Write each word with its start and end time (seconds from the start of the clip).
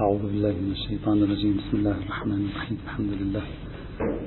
أعوذ 0.00 0.18
بالله 0.18 0.52
من 0.52 0.72
الشيطان 0.72 1.22
الرجيم. 1.22 1.56
بسم 1.58 1.76
الله 1.76 1.90
الرحمن 1.90 2.40
الرحيم. 2.50 2.78
الحمد 2.84 3.12
لله. 3.20 3.42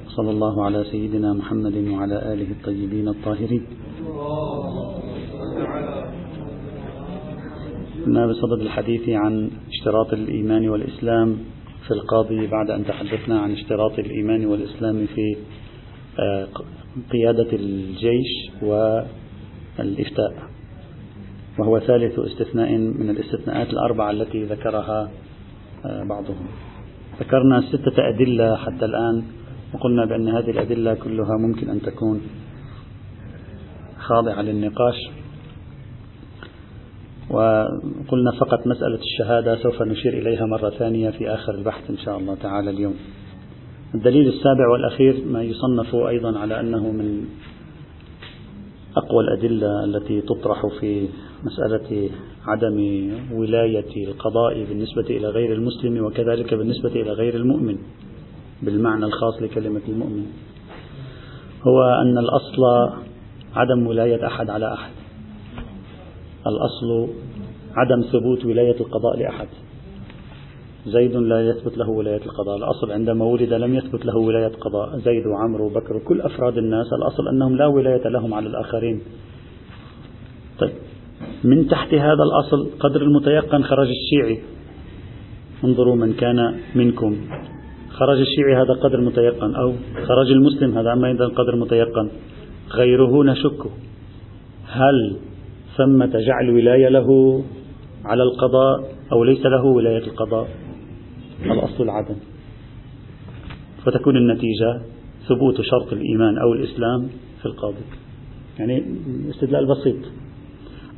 صلى 0.08 0.32
الله 0.32 0.66
على 0.66 0.83
سيدنا 0.83 1.33
محمد 1.33 1.76
وعلى 1.88 2.33
آله 2.33 2.51
الطيبين 2.51 3.08
الطاهرين. 3.08 3.63
كنا 8.05 8.28
بصدد 8.28 8.62
الحديث 8.62 9.10
عن 9.10 9.52
اشتراط 9.70 10.13
الإيمان 10.13 10.70
والإسلام 10.70 11.38
في 11.88 11.92
القاضي 11.92 12.47
بعد 12.47 12.69
أن 12.69 12.85
تحدثنا 12.85 13.40
عن 13.40 13.51
اشتراط 13.51 13.99
الإيمان 13.99 14.46
والإسلام 14.46 15.06
في 15.15 15.35
آه، 16.20 16.48
قيادة 17.12 17.49
الجيش 17.53 18.31
والإفتاء. 18.62 20.34
وهو 21.59 21.80
ثالث 21.80 22.20
استثناء 22.20 22.77
من 22.77 23.09
الاستثناءات 23.09 23.70
الأربعة 23.70 24.12
التي 24.12 24.44
ذكرها 24.44 25.12
بعضهم. 25.85 26.48
ذكرنا 27.20 27.62
ستة 27.62 28.09
أدلة 28.09 28.55
حتى 28.55 28.85
الآن 28.85 29.23
وقلنا 29.73 30.05
بأن 30.05 30.27
هذه 30.27 30.49
الأدلة 30.52 30.94
كلها 30.94 31.38
ممكن 31.38 31.70
أن 31.70 31.81
تكون 31.81 32.22
خاضعة 33.99 34.41
للنقاش. 34.41 34.95
وقلنا 37.30 38.31
فقط 38.39 38.67
مسألة 38.67 38.99
الشهادة 38.99 39.55
سوف 39.55 39.81
نشير 39.81 40.13
إليها 40.13 40.45
مرة 40.45 40.70
ثانية 40.70 41.09
في 41.09 41.30
آخر 41.30 41.55
البحث 41.55 41.89
إن 41.89 41.98
شاء 41.98 42.17
الله 42.17 42.36
تعالى 42.36 42.70
اليوم. 42.70 42.95
الدليل 43.95 44.27
السابع 44.27 44.67
والأخير 44.72 45.25
ما 45.25 45.44
يصنف 45.44 45.95
أيضا 45.95 46.39
على 46.39 46.59
أنه 46.59 46.91
من 46.91 47.25
أقوى 48.98 49.23
الأدلة 49.23 49.84
التي 49.84 50.22
تطرح 50.22 50.61
في 50.80 51.08
مسألة 51.44 52.09
عدم 52.48 53.09
ولاية 53.31 54.08
القضاء 54.08 54.63
بالنسبة 54.63 55.05
إلى 55.09 55.27
غير 55.27 55.54
المسلم 55.54 56.05
وكذلك 56.05 56.54
بالنسبة 56.54 56.90
إلى 56.90 57.12
غير 57.12 57.36
المؤمن 57.36 57.78
بالمعنى 58.61 59.06
الخاص 59.06 59.42
لكلمة 59.42 59.81
المؤمن. 59.88 60.25
هو 61.67 61.81
أن 62.02 62.17
الأصل 62.17 62.64
عدم 63.56 63.88
ولاية 63.88 64.28
أحد 64.28 64.50
على 64.50 64.73
أحد. 64.73 64.92
الأصل 66.48 67.14
عدم 67.76 68.02
ثبوت 68.02 68.45
ولاية 68.45 68.80
القضاء 68.80 69.20
لأحد. 69.20 69.48
زيد 70.86 71.16
لا 71.16 71.50
يثبت 71.50 71.78
له 71.78 71.89
ولاية 71.89 72.22
القضاء. 72.26 72.58
الأصل 72.58 72.92
عندما 72.92 73.26
ولد 73.26 73.53
لم 73.53 73.76
يثبت 73.76 74.05
له 74.05 74.17
ولاية 74.17 74.52
قضاء 74.61 74.98
زيد 74.98 75.28
وعمرو 75.28 75.66
وبكر 75.66 76.00
كل 76.00 76.22
أفراد 76.22 76.58
الناس 76.58 76.94
الأصل 76.94 77.28
أنهم 77.28 77.55
لا 77.58 77.67
ولاية 77.67 78.08
لهم 78.08 78.33
على 78.33 78.48
الآخرين. 78.48 79.02
طيب. 80.59 80.91
من 81.44 81.67
تحت 81.67 81.94
هذا 81.94 82.23
الأصل 82.23 82.70
قدر 82.80 83.02
المتيقن 83.02 83.64
خرج 83.64 83.88
الشيعي. 83.88 84.39
انظروا 85.64 85.95
من 85.95 86.14
كان 86.14 86.56
منكم. 86.75 87.17
خرج 87.89 88.20
الشيعي 88.20 88.56
هذا 88.56 88.73
قدر 88.73 89.02
متيقن 89.02 89.56
أو 89.56 89.73
خرج 90.08 90.31
المسلم 90.31 90.78
هذا 90.78 91.06
أيضا 91.06 91.28
قدر 91.28 91.56
متيقن. 91.56 92.09
غيره 92.72 93.23
نشك. 93.23 93.66
هل 94.67 95.17
ثمة 95.78 96.20
جعل 96.20 96.50
ولاية 96.50 96.89
له 96.89 97.42
على 98.05 98.23
القضاء 98.23 98.94
أو 99.11 99.23
ليس 99.23 99.45
له 99.45 99.66
ولاية 99.66 100.08
القضاء؟ 100.08 100.48
الأصل 101.45 101.83
العدم. 101.83 102.16
فتكون 103.86 104.17
النتيجة 104.17 104.81
ثبوت 105.30 105.61
شرط 105.61 105.94
الإيمان 105.94 106.38
أو 106.38 106.53
الإسلام 106.53 107.09
في 107.39 107.45
القاضي. 107.45 107.83
يعني 108.59 108.83
استدلال 109.30 109.66
بسيط. 109.66 110.20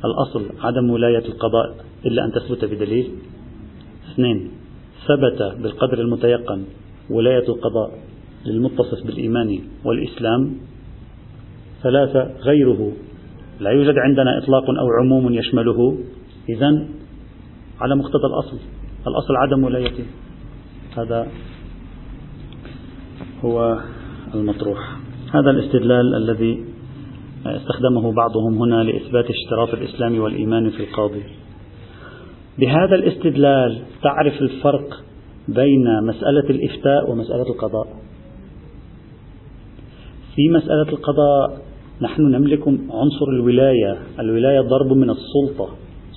الأصل 0.04 0.44
عدم 0.60 0.90
ولاية 0.90 1.24
القضاء 1.28 1.74
إلا 2.06 2.24
أن 2.24 2.32
تثبت 2.32 2.64
بدليل. 2.64 3.10
اثنين 4.12 4.50
ثبت 5.08 5.62
بالقدر 5.62 6.00
المتيقن 6.00 6.64
ولاية 7.10 7.48
القضاء 7.48 7.98
للمتصف 8.46 9.06
بالإيمان 9.06 9.60
والإسلام. 9.84 10.56
ثلاثة 11.82 12.30
غيره. 12.40 12.92
لا 13.60 13.70
يوجد 13.70 13.98
عندنا 13.98 14.38
إطلاق 14.38 14.64
أو 14.70 14.88
عموم 15.00 15.32
يشمله. 15.32 15.98
إذا 16.48 16.86
على 17.80 17.96
مقتضى 17.96 18.26
الأصل 18.26 18.56
الأصل 19.06 19.36
عدم 19.36 19.64
ولايته. 19.64 20.04
هذا 20.96 21.26
هو 23.44 23.80
المطروح. 24.34 24.96
هذا 25.34 25.50
الاستدلال 25.50 26.14
الذي 26.14 26.73
استخدمه 27.46 28.12
بعضهم 28.12 28.54
هنا 28.54 28.82
لإثبات 28.82 29.24
اشتراط 29.30 29.74
الإسلام 29.74 30.18
والإيمان 30.18 30.70
في 30.70 30.80
القاضي. 30.80 31.22
بهذا 32.58 32.94
الاستدلال 32.94 33.82
تعرف 34.02 34.42
الفرق 34.42 35.04
بين 35.48 36.02
مسألة 36.02 36.50
الإفتاء 36.50 37.10
ومسألة 37.10 37.42
القضاء. 37.42 37.86
في 40.34 40.48
مسألة 40.48 40.88
القضاء 40.88 41.64
نحن 42.00 42.22
نملك 42.22 42.68
عنصر 42.68 43.26
الولاية 43.38 43.98
الولاية 44.20 44.60
ضرب 44.60 44.92
من 44.92 45.10
السلطة 45.10 45.68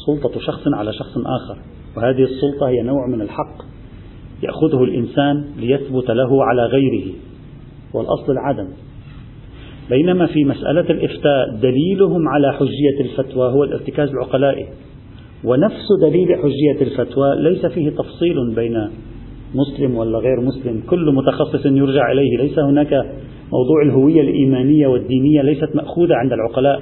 سلطة 0.06 0.40
شخص 0.40 0.68
على 0.68 0.94
شخص 0.94 1.18
آخر 1.18 1.58
وهذه 1.98 2.24
السلطة 2.24 2.68
هي 2.68 2.82
نوع 2.82 3.08
من 3.08 3.22
الحق 3.22 3.58
يأخذه 4.44 4.84
الإنسان 4.84 5.46
ليثبت 5.58 6.12
له 6.12 6.44
على 6.44 6.66
غيره 6.66 7.14
والأصل 7.94 8.32
العدم. 8.32 8.68
بينما 9.90 10.26
في 10.26 10.44
مسألة 10.44 10.90
الإفتاء 10.90 11.56
دليلهم 11.62 12.28
على 12.28 12.54
حجية 12.54 13.00
الفتوى 13.00 13.52
هو 13.52 13.64
الارتكاز 13.64 14.10
العقلائي. 14.10 14.66
ونفس 15.44 15.88
دليل 16.02 16.28
حجية 16.36 16.82
الفتوى 16.82 17.36
ليس 17.36 17.66
فيه 17.66 17.90
تفصيل 17.90 18.56
بين 18.56 18.88
مسلم 19.56 19.96
ولا 19.96 20.18
غير 20.18 20.42
مسلم. 20.42 20.84
كل 20.90 21.14
متخصص 21.14 21.66
يرجع 21.66 22.12
إليه. 22.12 22.38
ليس 22.38 22.60
هناك 22.60 22.94
موضوع 23.52 23.82
الهوية 23.86 24.22
الإيمانية 24.22 24.88
والدينية 24.88 25.42
ليست 25.42 25.76
مأخوذة 25.76 26.16
عند 26.16 26.34
العقلاء. 26.34 26.82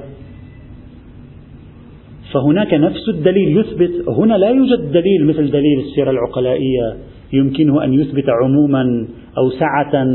فهناك 2.33 2.73
نفس 2.73 3.09
الدليل 3.09 3.57
يثبت. 3.57 4.09
هنا 4.09 4.33
لا 4.37 4.49
يوجد 4.49 4.91
دليل 4.91 5.25
مثل 5.25 5.51
دليل 5.51 5.79
السيرة 5.79 6.11
العقلائية. 6.11 6.95
يمكنه 7.35 7.83
أن 7.83 7.93
يثبت 7.93 8.25
عموما 8.43 9.07
أو 9.37 9.49
سعة 9.49 10.05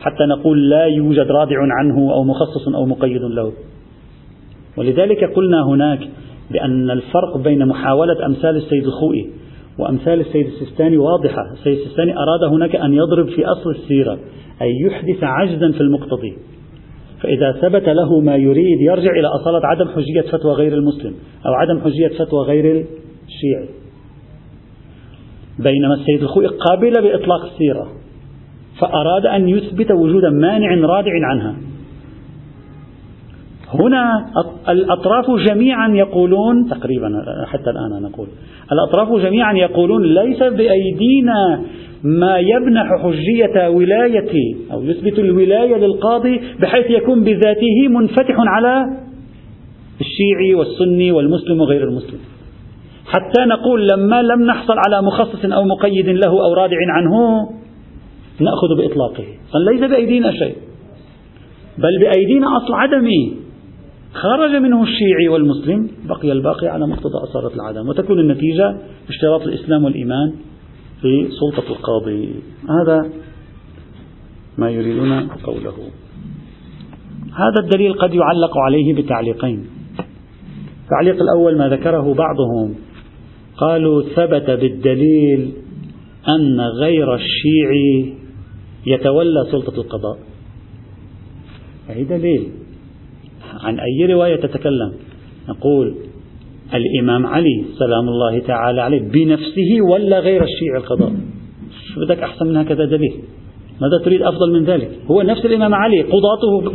حتى 0.00 0.24
نقول 0.28 0.70
لا 0.70 0.84
يوجد 0.84 1.30
رادع 1.30 1.56
عنه 1.60 2.12
أو 2.12 2.24
مخصص 2.24 2.68
أو 2.74 2.86
مقيد 2.86 3.22
له. 3.22 3.52
ولذلك 4.76 5.24
قلنا 5.24 5.66
هناك 5.68 6.00
بأن 6.50 6.90
الفرق 6.90 7.36
بين 7.36 7.66
محاولة 7.66 8.26
أمثال 8.26 8.56
السيد 8.56 8.84
الخوئي 8.84 9.30
وأمثال 9.78 10.20
السيد 10.20 10.46
السيستاني 10.46 10.98
واضحة. 10.98 11.52
السيد 11.52 11.78
السيستاني 11.78 12.12
أراد 12.12 12.52
هناك 12.52 12.76
أن 12.76 12.94
يضرب 12.94 13.28
في 13.28 13.44
أصل 13.44 13.70
السيرة 13.70 14.18
أي 14.62 14.70
يحدث 14.80 15.24
عجزا 15.24 15.72
في 15.72 15.80
المقتضي 15.80 16.36
فإذا 17.22 17.52
ثبت 17.52 17.88
له 17.88 18.20
ما 18.20 18.36
يريد 18.36 18.80
يرجع 18.80 19.10
إلى 19.10 19.26
أصالة 19.26 19.60
عدم 19.66 19.88
حجية 19.88 20.30
فتوى 20.32 20.52
غير 20.52 20.72
المسلم 20.72 21.14
أو 21.46 21.52
عدم 21.52 21.80
حجية 21.80 22.08
فتوى 22.08 22.44
غير 22.44 22.86
الشيعي. 23.26 23.68
بينما 25.58 25.94
السيد 25.94 26.22
الخوئي 26.22 26.46
قابل 26.46 26.92
بإطلاق 26.92 27.44
السيرة 27.44 27.88
فأراد 28.80 29.26
أن 29.26 29.48
يثبت 29.48 29.90
وجود 29.90 30.24
مانع 30.24 30.86
رادع 30.86 31.12
عنها. 31.22 31.56
هنا 33.74 34.26
الأطراف 34.68 35.30
جميعا 35.30 35.88
يقولون 35.88 36.68
تقريبا 36.70 37.24
حتى 37.46 37.70
الآن 37.70 38.02
نقول 38.02 38.26
الأطراف 38.72 39.22
جميعا 39.22 39.52
يقولون 39.52 40.02
ليس 40.02 40.42
بأيدينا 40.42 41.62
ما 42.04 42.38
يمنح 42.38 42.88
حجية 43.02 43.68
ولاية 43.68 44.54
أو 44.72 44.82
يثبت 44.82 45.18
الولاية 45.18 45.76
للقاضي 45.76 46.40
بحيث 46.60 46.90
يكون 46.90 47.24
بذاته 47.24 47.88
منفتح 47.88 48.34
على 48.38 48.84
الشيعي 50.00 50.54
والسني 50.54 51.12
والمسلم 51.12 51.60
وغير 51.60 51.88
المسلم. 51.88 52.18
حتى 53.06 53.44
نقول 53.46 53.88
لما 53.88 54.22
لم 54.22 54.42
نحصل 54.42 54.74
على 54.86 55.02
مخصص 55.02 55.44
أو 55.44 55.64
مقيد 55.64 56.08
له 56.08 56.30
أو 56.30 56.54
رادع 56.54 56.76
عنه 56.88 57.40
نأخذ 58.40 58.76
بإطلاقه. 58.78 59.24
ليس 59.72 59.90
بأيدينا 59.90 60.32
شيء 60.32 60.56
بل 61.78 61.98
بأيدينا 62.00 62.56
أصل 62.56 62.74
عدمي 62.74 63.36
خرج 64.12 64.50
منه 64.56 64.82
الشيعي 64.82 65.28
والمسلم 65.28 65.90
بقي 66.08 66.32
الباقي 66.32 66.68
على 66.68 66.86
مقتضى 66.86 67.18
أصالة 67.22 67.54
العدم 67.54 67.88
وتكون 67.88 68.20
النتيجة 68.20 68.76
اشتراط 69.08 69.42
الإسلام 69.42 69.84
والإيمان 69.84 70.32
في 71.00 71.28
سلطة 71.30 71.70
القاضي. 71.70 72.34
هذا 72.80 73.10
ما 74.58 74.70
يريدون 74.70 75.28
قوله. 75.44 75.74
هذا 77.34 77.60
الدليل 77.64 77.92
قد 77.92 78.14
يعلق 78.14 78.58
عليه 78.58 78.94
بتعليقين. 78.94 79.66
التعليق 80.84 81.22
الأول 81.22 81.58
ما 81.58 81.68
ذكره 81.68 82.14
بعضهم. 82.14 82.74
قالوا 83.58 84.02
ثبت 84.02 84.50
بالدليل 84.50 85.52
أن 86.28 86.60
غير 86.60 87.14
الشيعي 87.14 88.14
يتولى 88.86 89.46
سلطة 89.50 89.80
القضاء. 89.80 90.18
أي 91.90 92.04
دليل؟ 92.04 92.48
عن 93.60 93.78
أي 93.80 94.06
رواية 94.12 94.36
تتكلم؟ 94.36 94.92
نقول 95.48 95.94
الإمام 96.74 97.26
علي 97.26 97.64
سلام 97.78 98.08
الله 98.08 98.38
تعالى 98.38 98.80
عليه 98.80 99.00
بنفسه 99.00 99.80
ولا 99.90 100.18
غير 100.18 100.42
الشيعي 100.42 100.76
القضاء. 100.76 101.12
شو 101.94 102.00
بدك 102.00 102.18
أحسن 102.18 102.46
من 102.46 102.56
هكذا 102.56 102.84
دليل. 102.84 103.14
ماذا 103.80 104.04
تريد 104.04 104.22
أفضل 104.22 104.52
من 104.52 104.64
ذلك؟ 104.64 104.90
هو 105.10 105.22
نفس 105.22 105.44
الإمام 105.44 105.74
علي 105.74 106.02
قضاته 106.02 106.72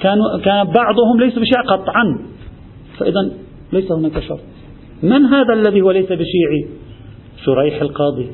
كانوا 0.00 0.38
كان 0.38 0.64
بعضهم 0.64 1.20
ليس 1.20 1.38
بشيعي 1.38 1.64
قطعا. 1.68 2.18
فإذا 2.98 3.30
ليس 3.72 3.92
هناك 3.92 4.20
شرط. 4.20 4.40
من 5.02 5.24
هذا 5.24 5.54
الذي 5.54 5.80
هو 5.80 5.90
ليس 5.90 6.06
بشيعي؟ 6.06 6.66
شريح 7.44 7.82
القاضي. 7.82 8.26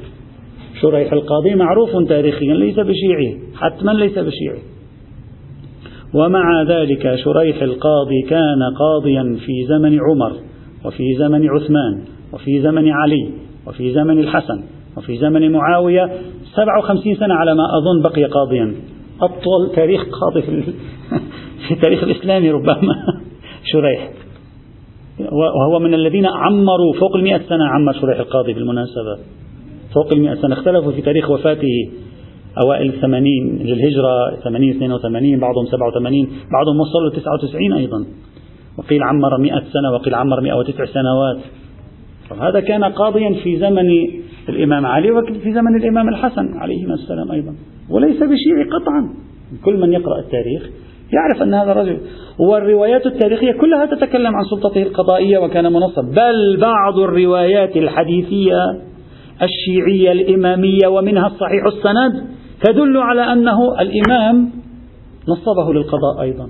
شريح 0.82 1.12
القاضي 1.12 1.54
معروف 1.54 1.90
تاريخيا 2.08 2.54
ليس 2.54 2.74
بشيعي 2.74 3.38
حتما 3.54 3.90
ليس 3.90 4.18
بشيعي. 4.18 4.62
ومع 6.14 6.62
ذلك 6.62 7.14
شريح 7.14 7.62
القاضي 7.62 8.22
كان 8.28 8.62
قاضيا 8.78 9.38
في 9.46 9.66
زمن 9.68 9.98
عمر 10.00 10.32
وفي 10.84 11.14
زمن 11.18 11.48
عثمان 11.48 12.04
وفي 12.32 12.60
زمن 12.60 12.88
علي 12.88 13.30
وفي 13.66 13.92
زمن 13.92 14.18
الحسن 14.18 14.64
وفي 14.96 15.16
زمن 15.16 15.52
معاوية. 15.52 16.10
57 16.56 17.14
سنة 17.14 17.34
على 17.34 17.54
ما 17.54 17.64
أظن 17.78 18.02
بقي 18.02 18.24
قاضيا. 18.24 18.74
أطول 19.20 19.74
تاريخ 19.74 20.04
قاضي 20.20 20.42
في, 20.42 20.62
في 21.68 21.74
التاريخ 21.74 22.02
الإسلامي 22.02 22.50
ربما. 22.50 22.94
شريح. 23.72 24.17
وهو 25.32 25.78
من 25.78 25.94
الذين 25.94 26.26
عمروا 26.26 26.92
فوق 27.00 27.16
المئة 27.16 27.38
سنة 27.38 27.64
عمر 27.64 27.92
شريح 27.92 28.18
القاضي 28.18 28.52
بالمناسبة 28.52 29.18
فوق 29.94 30.12
المئة 30.12 30.34
سنة 30.34 30.52
اختلفوا 30.52 30.92
في 30.92 31.02
تاريخ 31.02 31.30
وفاته. 31.30 31.90
أوائل 32.62 32.88
الثمانين 32.88 33.58
للهجرة 33.62 34.36
80 34.44 34.70
82 34.70 35.40
بعضهم 35.40 35.66
87 35.66 36.28
بعضهم 36.52 36.80
وصلوا 36.80 37.10
99 37.10 37.72
أيضا. 37.72 38.06
وقيل 38.78 39.02
عمر 39.02 39.38
100 39.38 39.52
سنة 39.52 39.92
وقيل 39.94 40.14
عمر 40.14 40.40
109 40.40 40.86
سنوات. 40.86 41.38
هذا 42.40 42.60
كان 42.60 42.84
قاضيا 42.84 43.34
في 43.42 43.56
زمن 43.58 43.90
الإمام 44.48 44.86
علي 44.86 45.10
وفي 45.10 45.52
زمن 45.52 45.76
الإمام 45.76 46.08
الحسن 46.08 46.58
عليهما 46.58 46.94
السلام 46.94 47.32
أيضا. 47.32 47.54
وليس 47.90 48.16
بشيعي 48.16 48.64
قطعا. 48.72 49.14
كل 49.64 49.80
من 49.80 49.92
يقرأ 49.92 50.18
التاريخ 50.18 50.70
يعرف 51.12 51.42
أن 51.42 51.54
هذا 51.54 51.72
الرجل 51.72 52.00
والروايات 52.38 53.06
التاريخية 53.06 53.52
كلها 53.52 53.86
تتكلم 53.86 54.36
عن 54.36 54.44
سلطته 54.44 54.82
القضائية 54.82 55.38
وكان 55.38 55.72
منصب. 55.72 56.04
بل 56.04 56.56
بعض 56.60 56.98
الروايات 56.98 57.76
الحديثية 57.76 58.62
الشيعية 59.42 60.12
الإمامية 60.12 60.86
ومنها 60.86 61.26
الصحيح 61.26 61.64
السند 61.66 62.26
تدل 62.64 62.96
على 62.96 63.32
أنه 63.32 63.80
الإمام 63.80 64.50
نصبه 65.28 65.72
للقضاء 65.72 66.22
أيضا. 66.22 66.48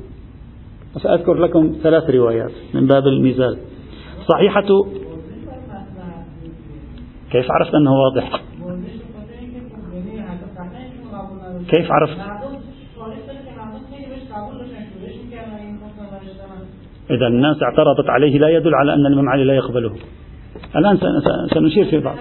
وسأذكر 0.96 1.34
لكم 1.34 1.76
ثلاث 1.82 2.10
روايات 2.10 2.52
من 2.74 2.86
باب 2.86 3.06
المثال 3.06 3.58
صحيحة 4.28 4.66
كيف 7.30 7.46
عرفت 7.50 7.74
أنه 7.74 7.92
واضح؟ 7.92 8.42
كيف 11.68 11.92
عرفت 11.92 12.47
إذا 17.10 17.26
الناس 17.26 17.56
اعترضت 17.62 18.10
عليه 18.10 18.38
لا 18.38 18.48
يدل 18.48 18.74
على 18.74 18.94
أن 18.94 19.06
الإمام 19.06 19.28
علي 19.28 19.44
لا 19.44 19.54
يقبله. 19.54 19.92
الآن 20.76 20.98
سنشير 21.54 21.84
في 21.84 21.98
بعض. 21.98 22.16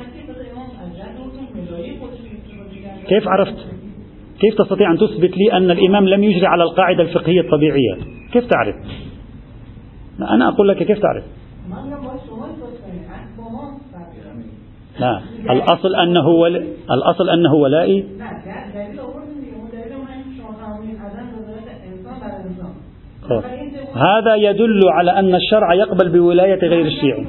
كيف 3.08 3.28
عرفت؟ 3.28 3.58
كيف 4.40 4.56
تستطيع 4.58 4.92
أن 4.92 4.98
تثبت 4.98 5.38
لي 5.38 5.54
أن 5.54 5.72
الإمام 5.72 6.08
لم 6.08 6.24
يجري 6.24 6.48
على 6.48 6.64
القاعدة 6.64 7.04
الفقهية 7.04 7.42
الطبيعية؟ 7.42 7.96
كيف 8.34 8.46
تعرف؟ 8.46 8.76
أنا 10.20 10.48
أقول 10.48 10.68
لك 10.68 10.78
كيف 10.78 11.00
تعرف. 11.00 11.24
لا 15.00 15.22
الأصل 15.50 15.96
أنه 15.96 16.28
ول... 16.28 16.56
الأصل 16.92 17.30
أنه 17.30 17.54
ولائي. 17.54 18.06
هذا 23.96 24.36
يدل 24.36 24.82
على 24.90 25.12
أن 25.20 25.36
الشرع 25.36 25.74
يقبل 25.74 26.10
بولاية 26.10 26.60
غير 26.60 26.86
الشيعي 26.86 27.26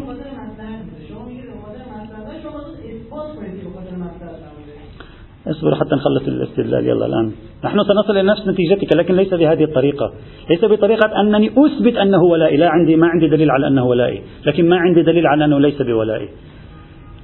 اصبر 5.50 5.75
حتى 5.75 5.94
نخلص 5.94 6.28
الاستدلال. 6.28 6.87
يلا 6.87 7.06
الآن. 7.06 7.32
نحن 7.64 7.78
سنصل 7.82 8.12
إلى 8.12 8.22
نفس 8.22 8.49
نتيجتك 8.49 8.93
لكن 8.93 9.16
ليس 9.16 9.34
بهذه 9.34 9.64
الطريقة. 9.64 10.12
ليس 10.50 10.64
بطريقة 10.64 11.20
أنني 11.20 11.50
أثبت 11.56 11.96
أنه 11.96 12.22
ولائي. 12.22 12.56
لا 12.56 12.69
عندي 12.69 12.96
ما 12.96 13.06
عندي 13.06 13.28
دليل 13.28 13.50
على 13.50 13.66
أنه 13.66 13.87
ولائي. 13.87 14.22
لكن 14.46 14.69
ما 14.69 14.76
عندي 14.76 15.02
دليل 15.02 15.26
على 15.26 15.44
أنه 15.44 15.60
ليس 15.60 15.82
بولائي. 15.82 16.28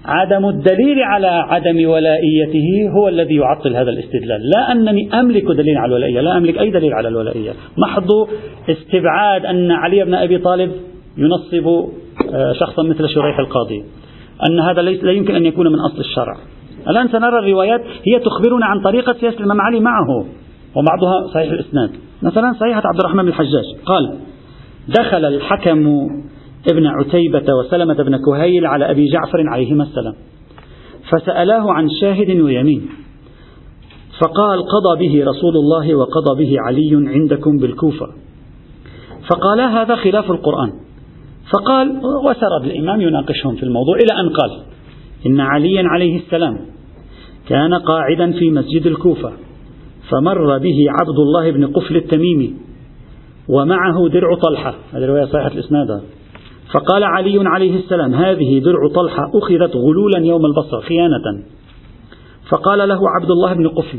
عدم 0.04 0.48
الدليل 0.48 1.02
على 1.02 1.26
عدم 1.26 1.88
ولائيته 1.88 2.90
هو 2.96 3.08
الذي 3.08 3.34
يعطل 3.34 3.76
هذا 3.76 3.90
الاستدلال. 3.90 4.50
لا 4.54 4.72
أنني 4.72 5.20
أملك 5.20 5.44
دليل 5.44 5.78
على 5.78 5.86
الولائية 5.86 6.20
لا 6.20 6.36
أملك 6.36 6.58
أي 6.58 6.70
دليل 6.70 6.92
على 6.92 7.08
الولائية. 7.08 7.52
محض 7.78 8.08
استبعاد 8.68 9.46
أن 9.46 9.70
علي 9.70 10.04
بن 10.04 10.14
أبي 10.14 10.38
طالب 10.38 10.72
ينصب 11.16 11.68
آه، 12.34 12.52
شخصا 12.52 12.82
مثل 12.82 13.08
شريح 13.08 13.38
القاضي. 13.38 13.84
أن 14.48 14.60
هذا 14.60 14.82
ليس 14.82 15.04
لا 15.04 15.12
يمكن 15.12 15.34
أن 15.34 15.46
يكون 15.46 15.66
من 15.66 15.78
أصل 15.78 16.00
الشرع. 16.00 16.36
الآن 16.88 17.08
سنرى 17.08 17.38
الروايات 17.38 17.80
هي 17.80 18.18
تخبرنا 18.18 18.66
عن 18.66 18.80
طريقة 18.80 19.12
سياسة 19.12 19.38
الإمام 19.38 19.60
علي 19.60 19.80
معه 19.80 20.26
وبعضها 20.76 21.26
صحيح 21.34 21.52
الإسناد. 21.52 21.90
مثلا 22.22 22.52
صحيحة 22.60 22.82
عبد 22.84 23.00
الرحمن 23.00 23.22
بن 23.22 23.28
الحجاج 23.28 23.64
قال 23.86 24.14
دخل 24.88 25.24
الحكم 25.24 26.08
ابن 26.70 26.86
عتيبة 26.86 27.54
وسلمة 27.54 27.94
بن 27.94 28.16
كهيل 28.16 28.66
على 28.66 28.90
أبي 28.90 29.06
جعفر 29.06 29.48
عليهما 29.48 29.84
السلام. 29.84 30.14
فسألاه 31.12 31.72
عن 31.72 31.88
شاهد 32.00 32.40
ويمين. 32.40 32.88
فقال 34.20 34.62
قضى 34.62 35.08
به 35.08 35.24
رسول 35.30 35.56
الله 35.56 35.94
وقضى 35.94 36.44
به 36.44 36.56
علي 36.60 37.08
عندكم 37.08 37.56
بالكوفة. 37.58 38.06
فقال 39.30 39.60
هذا 39.60 39.96
خلاف 39.96 40.30
القرآن. 40.30 40.70
فقال 41.52 42.00
وسرد 42.24 42.64
الإمام 42.64 43.00
يناقشهم 43.00 43.56
في 43.56 43.62
الموضوع 43.62 43.96
إلى 43.96 44.20
أن 44.20 44.28
قال 44.28 44.60
إن 45.26 45.40
عليا 45.40 45.82
عليه 45.86 46.16
السلام 46.16 46.58
كان 47.48 47.74
قاعدا 47.74 48.32
في 48.32 48.50
مسجد 48.50 48.86
الكوفة 48.86 49.32
فمر 50.10 50.58
به 50.58 50.86
عبد 50.88 51.18
الله 51.18 51.50
بن 51.50 51.66
قفل 51.66 51.96
التميمي 51.96 52.54
ومعه 53.48 54.08
درع 54.08 54.34
طلحة. 54.34 54.74
هذه 54.92 55.04
رواية 55.04 55.24
صحيحة 55.24 55.48
الإسناد. 55.48 56.02
فقال 56.74 57.04
علي 57.04 57.48
عليه 57.48 57.76
السلام 57.76 58.14
هذه 58.14 58.58
درع 58.58 58.88
طلحة 58.94 59.30
أخذت 59.34 59.76
غلولا 59.76 60.18
يوم 60.18 60.46
البصر 60.46 60.80
خيانة. 60.80 61.42
فقال 62.50 62.88
له 62.88 63.00
عبد 63.20 63.30
الله 63.30 63.54
بن 63.54 63.68
قفل 63.68 63.98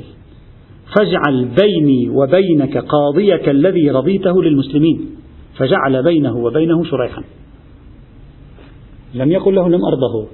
فاجعل 0.98 1.46
بيني 1.46 2.10
وبينك 2.10 2.78
قاضيك 2.78 3.50
الذي 3.50 3.92
رضيته 3.92 4.44
للمسلمين. 4.44 5.10
فجعل 5.58 6.04
بينه 6.04 6.38
وبينه 6.38 6.84
شريحا. 6.84 7.24
لم 9.14 9.32
يقل 9.32 9.56
له 9.56 9.70
لم 9.70 9.86
أرضه. 9.86 10.28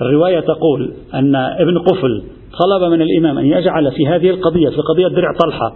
الرواية 0.00 0.40
تقول 0.40 0.94
أن 1.14 1.36
ابن 1.36 1.78
قفل 1.78 2.24
طلب 2.60 2.92
من 2.92 3.02
الإمام 3.02 3.38
أن 3.38 3.46
يجعل 3.46 3.92
في 3.92 4.06
هذه 4.06 4.30
القضية 4.30 4.68
في 4.68 4.76
قضية 4.76 5.08
درع 5.08 5.32
طلحة 5.44 5.74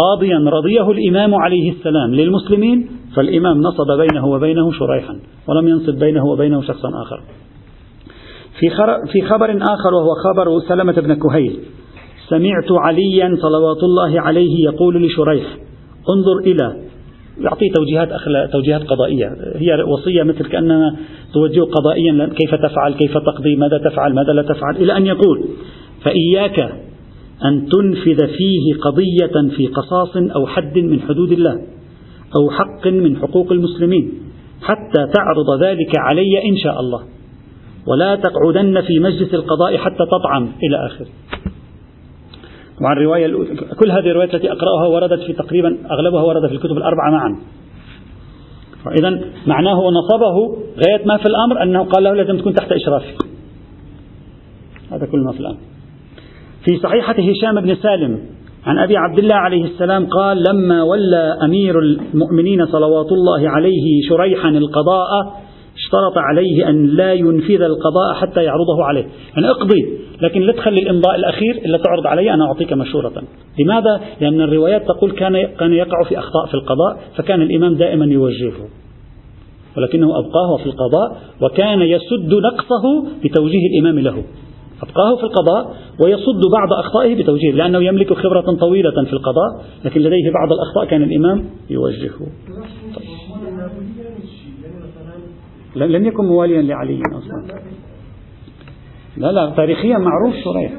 قاضيا 0.00 0.38
رضيه 0.38 0.90
الإمام 0.90 1.34
عليه 1.34 1.72
السلام 1.72 2.14
للمسلمين 2.14 2.88
فالإمام 3.16 3.60
نصب 3.60 3.86
بينه 3.98 4.26
وبينه 4.26 4.72
شريحا 4.72 5.18
ولم 5.48 5.68
ينصب 5.68 5.98
بينه 5.98 6.26
وبينه 6.26 6.62
شخصا 6.62 6.88
آخر. 6.88 7.22
في, 8.60 8.70
في 9.12 9.22
خبر 9.22 9.50
آخر 9.56 9.94
وهو 9.94 10.10
خبر 10.24 10.60
سلمة 10.68 10.92
بن 10.92 11.14
كهيل. 11.14 11.58
سمعت 12.28 12.72
عليا 12.72 13.36
صلوات 13.42 13.82
الله 13.82 14.20
عليه 14.20 14.64
يقول 14.64 15.06
لشريح 15.06 15.46
انظر 16.10 16.38
إلى 16.38 16.86
يعطيه 17.40 17.72
توجيهات 17.76 18.12
أخلاق 18.12 18.50
توجيهات 18.50 18.82
قضائية. 18.82 19.36
هي 19.56 19.82
وصية 19.82 20.22
مثل 20.22 20.46
كأنما 20.46 20.96
توجه 21.34 21.60
قضائيا 21.60 22.28
كيف 22.36 22.54
تفعل 22.54 22.94
كيف 22.94 23.18
تقضي 23.18 23.56
ماذا 23.56 23.78
تفعل 23.78 24.14
ماذا 24.14 24.32
لا 24.32 24.42
تفعل 24.42 24.76
إلى 24.76 24.96
أن 24.96 25.06
يقول 25.06 25.44
فإياك 26.02 26.58
أن 27.44 27.68
تنفذ 27.68 28.26
فيه 28.26 28.80
قضية 28.82 29.56
في 29.56 29.66
قصاص 29.66 30.16
أو 30.16 30.46
حد 30.46 30.78
من 30.78 31.00
حدود 31.00 31.32
الله. 31.32 31.75
أو 32.36 32.50
حق 32.50 32.86
من 32.86 33.16
حقوق 33.16 33.52
المسلمين 33.52 34.12
حتى 34.62 35.06
تعرض 35.14 35.62
ذلك 35.62 35.98
علي 35.98 36.50
إن 36.50 36.56
شاء 36.56 36.80
الله. 36.80 37.02
ولا 37.86 38.16
تقعدن 38.16 38.80
في 38.80 38.98
مجلس 38.98 39.34
القضاء 39.34 39.76
حتى 39.76 40.04
تطعم 40.06 40.42
إلى 40.42 40.86
آخره. 40.86 41.06
طبعا 42.80 42.92
الرواية 42.92 43.26
كل 43.80 43.90
هذه 43.90 44.10
الروايات 44.10 44.34
التي 44.34 44.52
أقرأها 44.52 44.86
وردت 44.86 45.22
في 45.22 45.32
تقريبا 45.32 45.78
أغلبها 45.90 46.22
ورد 46.22 46.46
في 46.46 46.54
الكتب 46.54 46.76
الأربعة 46.76 47.10
معا. 47.10 47.38
إذا 48.98 49.20
معناه 49.46 49.90
نصبه 49.90 50.56
غاية 50.76 51.06
ما 51.06 51.16
في 51.16 51.26
الأمر 51.26 51.62
أنه 51.62 51.84
قال 51.84 52.04
له 52.04 52.14
لازم 52.14 52.38
تكون 52.38 52.54
تحت 52.54 52.72
إشرافي. 52.72 53.14
هذا 54.90 55.06
كل 55.06 55.18
ما 55.18 55.32
في 55.32 55.40
الأمر. 55.40 55.58
في 56.64 56.78
صحيحة 56.78 57.14
هشام 57.14 57.60
بن 57.60 57.74
سالم 57.74 58.35
عن 58.66 58.78
أبي 58.78 58.96
عبد 58.96 59.18
الله 59.18 59.34
عليه 59.34 59.64
السلام 59.64 60.06
قال 60.06 60.44
لما 60.50 60.82
ولى 60.82 61.38
أمير 61.42 61.78
المؤمنين 61.78 62.66
صلوات 62.66 63.12
الله 63.12 63.50
عليه 63.50 64.02
شريحا 64.08 64.48
القضاء 64.48 65.08
اشترط 65.76 66.18
عليه 66.18 66.68
أن 66.68 66.86
لا 66.86 67.12
ينفذ 67.12 67.62
القضاء 67.62 68.14
حتى 68.14 68.44
يعرضه 68.44 68.84
عليه. 68.84 69.06
يعني 69.36 69.50
أقضي 69.50 69.98
لكن 70.22 70.40
لا 70.40 70.52
تخلي 70.52 70.82
الإمضاء 70.82 71.14
الأخير 71.16 71.54
إلا 71.64 71.78
تعرض 71.78 72.06
علي 72.06 72.34
أنا 72.34 72.44
أعطيك 72.44 72.72
مشورة. 72.72 73.22
لماذا؟ 73.58 74.00
لأن 74.20 74.40
الروايات 74.40 74.82
تقول 74.86 75.10
كان 75.10 75.46
كان 75.46 75.72
يقع 75.72 76.02
في 76.08 76.18
أخطاء 76.18 76.46
في 76.46 76.54
القضاء 76.54 76.98
فكان 77.16 77.42
الإمام 77.42 77.74
دائما 77.74 78.04
يوجهه. 78.04 78.68
ولكنه 79.76 80.18
أبقاه 80.18 80.56
في 80.56 80.66
القضاء 80.66 81.16
وكان 81.42 81.82
يسد 81.82 82.34
نقصه 82.34 83.06
بتوجيه 83.24 83.66
الإمام 83.72 83.98
له. 83.98 84.24
أبقاه 84.82 85.16
في 85.16 85.22
القضاء 85.22 85.76
ويصد 86.00 86.50
بعض 86.52 86.72
أخطائه 86.84 87.22
بتوجيه 87.22 87.52
لأنه 87.52 87.84
يملك 87.84 88.12
خبرة 88.12 88.56
طويلة 88.60 89.04
في 89.04 89.12
القضاء 89.12 89.64
لكن 89.84 90.00
لديه 90.00 90.30
بعض 90.30 90.52
الأخطاء 90.52 90.84
كان 90.90 91.02
الإمام 91.02 91.44
يوجهه. 91.70 92.26
لم 95.76 96.06
يكن 96.06 96.24
مواليا 96.24 96.62
لعلي 96.62 97.00
أصلا. 97.12 97.60
لا 99.16 99.32
لا 99.32 99.52
تاريخيا 99.56 99.98
معروف 99.98 100.34
شريح. 100.44 100.72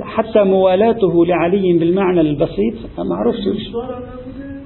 حتى 0.00 0.44
موالاته 0.44 1.26
لعلي 1.26 1.78
بالمعنى 1.78 2.20
البسيط 2.20 2.74
معروف 2.98 3.34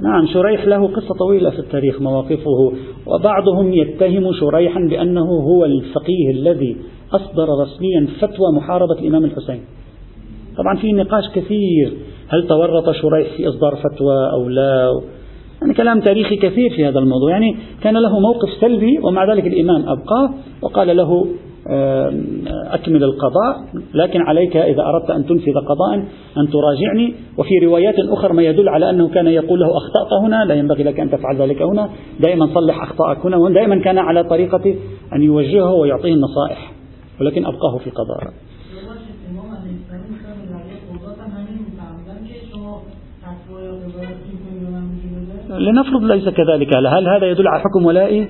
نعم 0.03 0.27
شريح 0.27 0.65
له 0.65 0.87
قصة 0.87 1.15
طويلة 1.19 1.51
في 1.51 1.59
التاريخ 1.59 2.01
مواقفه 2.01 2.73
وبعضهم 3.07 3.73
يتهم 3.73 4.33
شريحا 4.33 4.81
بأنه 4.81 5.25
هو 5.25 5.65
الفقيه 5.65 6.31
الذي 6.31 6.77
أصدر 7.13 7.49
رسميا 7.63 8.07
فتوى 8.21 8.53
محاربة 8.57 8.95
الإمام 8.99 9.25
الحسين. 9.25 9.61
طبعا 10.57 10.77
في 10.77 10.93
نقاش 10.93 11.25
كثير 11.35 11.93
هل 12.29 12.47
تورط 12.49 12.91
شريح 12.91 13.37
في 13.37 13.49
إصدار 13.49 13.77
فتوى 13.77 14.31
أو 14.33 14.49
لا؟ 14.49 15.01
يعني 15.63 15.75
كلام 15.75 16.01
تاريخي 16.01 16.37
كثير 16.37 16.71
في 16.71 16.87
هذا 16.87 16.99
الموضوع. 16.99 17.31
يعني 17.31 17.57
كان 17.83 17.97
له 17.97 18.19
موقف 18.21 18.49
سلبي 18.61 18.99
ومع 18.99 19.33
ذلك 19.33 19.47
الإمام 19.47 19.89
أبقاه 19.89 20.31
وقال 20.63 20.97
له 20.97 21.27
أكمل 22.73 23.05
القضاء. 23.05 23.65
لكن 23.95 24.21
عليك 24.21 24.57
إذا 24.57 24.83
أردت 24.83 25.11
أن 25.11 25.27
تنفذ 25.27 25.55
قضاء 25.55 25.95
أن 26.39 26.49
تراجعني. 26.51 27.15
وفي 27.39 27.59
روايات 27.67 27.95
أخرى 27.99 28.33
ما 28.33 28.43
يدل 28.43 28.69
على 28.69 28.91
أنه 28.91 29.09
كان 29.09 29.27
يقول 29.27 29.61
له 29.61 29.67
أخطأت 29.67 30.13
هنا. 30.23 30.45
لا 30.45 30.55
ينبغي 30.55 30.83
لك 30.83 31.01
أن 31.01 31.11
تفعل 31.11 31.37
ذلك 31.37 31.63
هنا. 31.63 31.89
دائما 32.21 32.47
صلح 32.55 32.83
أخطاءك 32.83 33.27
هنا. 33.27 33.37
ودائما 33.37 33.83
كان 33.83 33.99
على 33.99 34.25
طريقة 34.25 34.75
أن 35.13 35.23
يوجهه 35.23 35.73
ويعطيه 35.73 36.15
النصائح. 36.15 36.73
ولكن 37.21 37.47
أبقاه 37.47 37.79
في 37.79 37.91
قضاء 37.91 38.33
لنفرض 45.59 46.03
ليس 46.03 46.29
كذلك. 46.29 46.75
هل 46.75 47.09
هذا 47.09 47.27
يدل 47.31 47.49
على 47.49 47.61
حكم 47.61 47.87
ولائي 47.87 48.29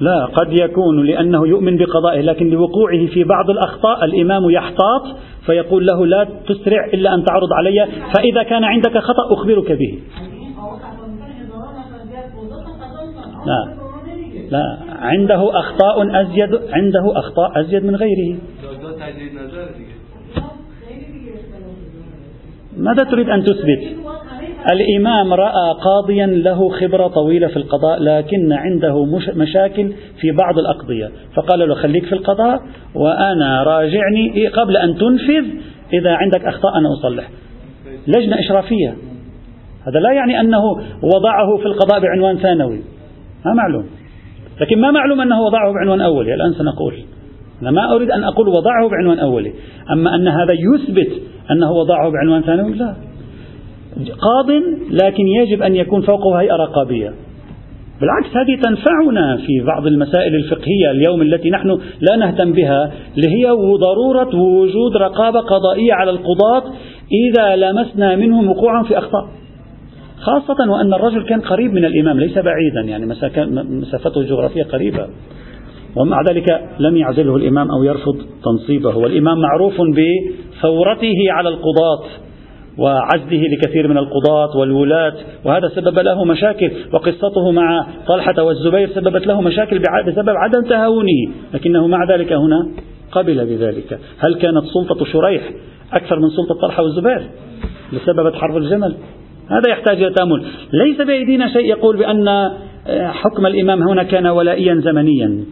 لا 0.00 0.24
قد 0.24 0.52
يكون 0.52 1.06
لأنه 1.06 1.46
يؤمن 1.46 1.76
بقضائه 1.76 2.20
لكن 2.20 2.50
لوقوعه 2.50 3.06
في 3.06 3.24
بعض 3.24 3.50
الأخطاء 3.50 4.04
الإمام 4.04 4.50
يحتاط 4.50 5.02
فيقول 5.46 5.86
له 5.86 6.06
لا 6.06 6.28
تسرع 6.48 6.86
إلا 6.94 7.14
أن 7.14 7.24
تعرض 7.24 7.52
علي 7.52 7.86
فإذا 8.14 8.42
كان 8.42 8.64
عندك 8.64 8.98
خطأ 8.98 9.34
أخبرك 9.34 9.72
به. 9.72 9.98
لا 13.46 13.78
لا 14.50 14.78
عنده 14.88 15.58
أخطاء 15.58 16.20
أزيد 16.22 16.60
عنده 16.72 17.18
أخطاء 17.18 17.60
أزيد 17.60 17.84
من 17.84 17.96
غيره. 17.96 18.38
ماذا 22.76 23.04
تريد 23.04 23.28
أن 23.28 23.44
تثبت؟ 23.44 23.98
الإمام 24.72 25.32
رأى 25.32 25.74
قاضيا 25.84 26.26
له 26.26 26.68
خبرة 26.68 27.08
طويلة 27.08 27.48
في 27.48 27.56
القضاء 27.56 28.02
لكن 28.02 28.52
عنده 28.52 29.04
مشاكل 29.34 29.92
في 30.20 30.32
بعض 30.32 30.58
الأقضية. 30.58 31.10
فقال 31.34 31.68
له 31.68 31.74
خليك 31.74 32.04
في 32.04 32.12
القضاء 32.12 32.60
وأنا 32.94 33.62
راجعني 33.62 34.46
قبل 34.46 34.76
أن 34.76 34.94
تنفذ 34.98 35.46
إذا 35.92 36.10
عندك 36.10 36.44
أخطاء 36.44 36.78
أنا 36.78 36.88
أصلح. 36.92 37.28
لجنة 38.06 38.38
إشرافية. 38.38 38.96
هذا 39.86 40.00
لا 40.00 40.12
يعني 40.12 40.40
أنه 40.40 40.64
وضعه 41.02 41.56
في 41.60 41.66
القضاء 41.66 42.00
بعنوان 42.00 42.38
ثانوي. 42.38 42.80
ما 43.46 43.54
معلوم. 43.54 43.86
لكن 44.60 44.80
ما 44.80 44.90
معلوم 44.90 45.20
أنه 45.20 45.40
وضعه 45.40 45.72
بعنوان 45.72 46.00
أولي. 46.00 46.34
الآن 46.34 46.52
سنقول. 46.52 46.94
أنا 47.62 47.70
ما 47.70 47.94
أريد 47.94 48.10
أن 48.10 48.24
أقول 48.24 48.48
وضعه 48.48 48.88
بعنوان 48.88 49.18
أولي. 49.18 49.52
أما 49.92 50.14
أن 50.14 50.28
هذا 50.28 50.52
يثبت 50.52 51.22
أنه 51.50 51.72
وضعه 51.72 52.10
بعنوان 52.10 52.42
ثانوي 52.42 52.74
لا. 52.74 52.94
قاض 53.96 54.50
لكن 54.90 55.28
يجب 55.28 55.62
أن 55.62 55.76
يكون 55.76 56.00
فوقه 56.00 56.40
هيئة 56.40 56.54
رقابية. 56.54 57.12
بالعكس 58.00 58.36
هذه 58.36 58.60
تنفعنا 58.60 59.36
في 59.36 59.60
بعض 59.66 59.86
المسائل 59.86 60.34
الفقهية 60.34 60.90
اليوم 60.90 61.22
التي 61.22 61.50
نحن 61.50 61.68
لا 62.00 62.16
نهتم 62.16 62.52
بها 62.52 62.92
اللي 63.16 63.28
هي 63.28 63.50
ضرورة 63.80 64.36
وجود 64.36 64.96
رقابة 64.96 65.40
قضائية 65.40 65.92
على 65.92 66.10
القضاة 66.10 66.62
إذا 67.28 67.56
لمسنا 67.56 68.16
منهم 68.16 68.48
وقوعا 68.48 68.82
في 68.82 68.98
أخطاء. 68.98 69.28
خاصة 70.20 70.70
وأن 70.70 70.94
الرجل 70.94 71.22
كان 71.22 71.40
قريب 71.40 71.72
من 71.72 71.84
الإمام 71.84 72.20
ليس 72.20 72.38
بعيدا 72.38 72.80
يعني 72.84 73.06
مسافته 73.56 74.20
الجغرافية 74.20 74.62
قريبة. 74.62 75.06
ومع 75.96 76.22
ذلك 76.30 76.68
لم 76.78 76.96
يعزله 76.96 77.36
الإمام 77.36 77.70
أو 77.70 77.82
يرفض 77.82 78.18
تنصيبه. 78.44 78.96
والإمام 78.96 79.40
معروف 79.40 79.74
بثورته 79.74 81.16
على 81.28 81.48
القضاة. 81.48 82.27
وعزله 82.78 83.42
لكثير 83.52 83.88
من 83.88 83.98
القضاة 83.98 84.56
والولاة 84.56 85.14
وهذا 85.44 85.68
سبب 85.68 85.98
له 85.98 86.24
مشاكل 86.24 86.70
وقصته 86.92 87.50
مع 87.50 87.86
طلحة 88.06 88.42
والزبير 88.42 88.88
سببت 88.88 89.26
له 89.26 89.40
مشاكل 89.40 89.78
بسبب 90.06 90.28
عدم 90.28 90.62
تهاونه. 90.68 91.32
لكنه 91.54 91.86
مع 91.86 92.04
ذلك 92.04 92.32
هنا 92.32 92.68
قبل 93.12 93.46
بذلك. 93.46 93.98
هل 94.18 94.34
كانت 94.34 94.64
سلطة 94.64 95.04
شريح 95.04 95.42
أكثر 95.92 96.18
من 96.18 96.28
سلطة 96.28 96.60
طلحة 96.62 96.82
والزبير؟ 96.82 97.30
لسببت 97.92 98.34
حرب 98.34 98.56
الجمل. 98.56 98.94
هذا 99.50 99.70
يحتاج 99.70 100.02
إلى 100.02 100.14
تأمل. 100.14 100.44
ليس 100.72 101.00
بأيدينا 101.00 101.52
شيء 101.52 101.64
يقول 101.64 101.96
بأن 101.96 102.28
آه، 102.28 103.08
حكم 103.08 103.46
الإمام 103.46 103.82
هنا 103.82 104.02
كان 104.02 104.26
ولائيا 104.26 104.74
زمنيا. 104.74 105.44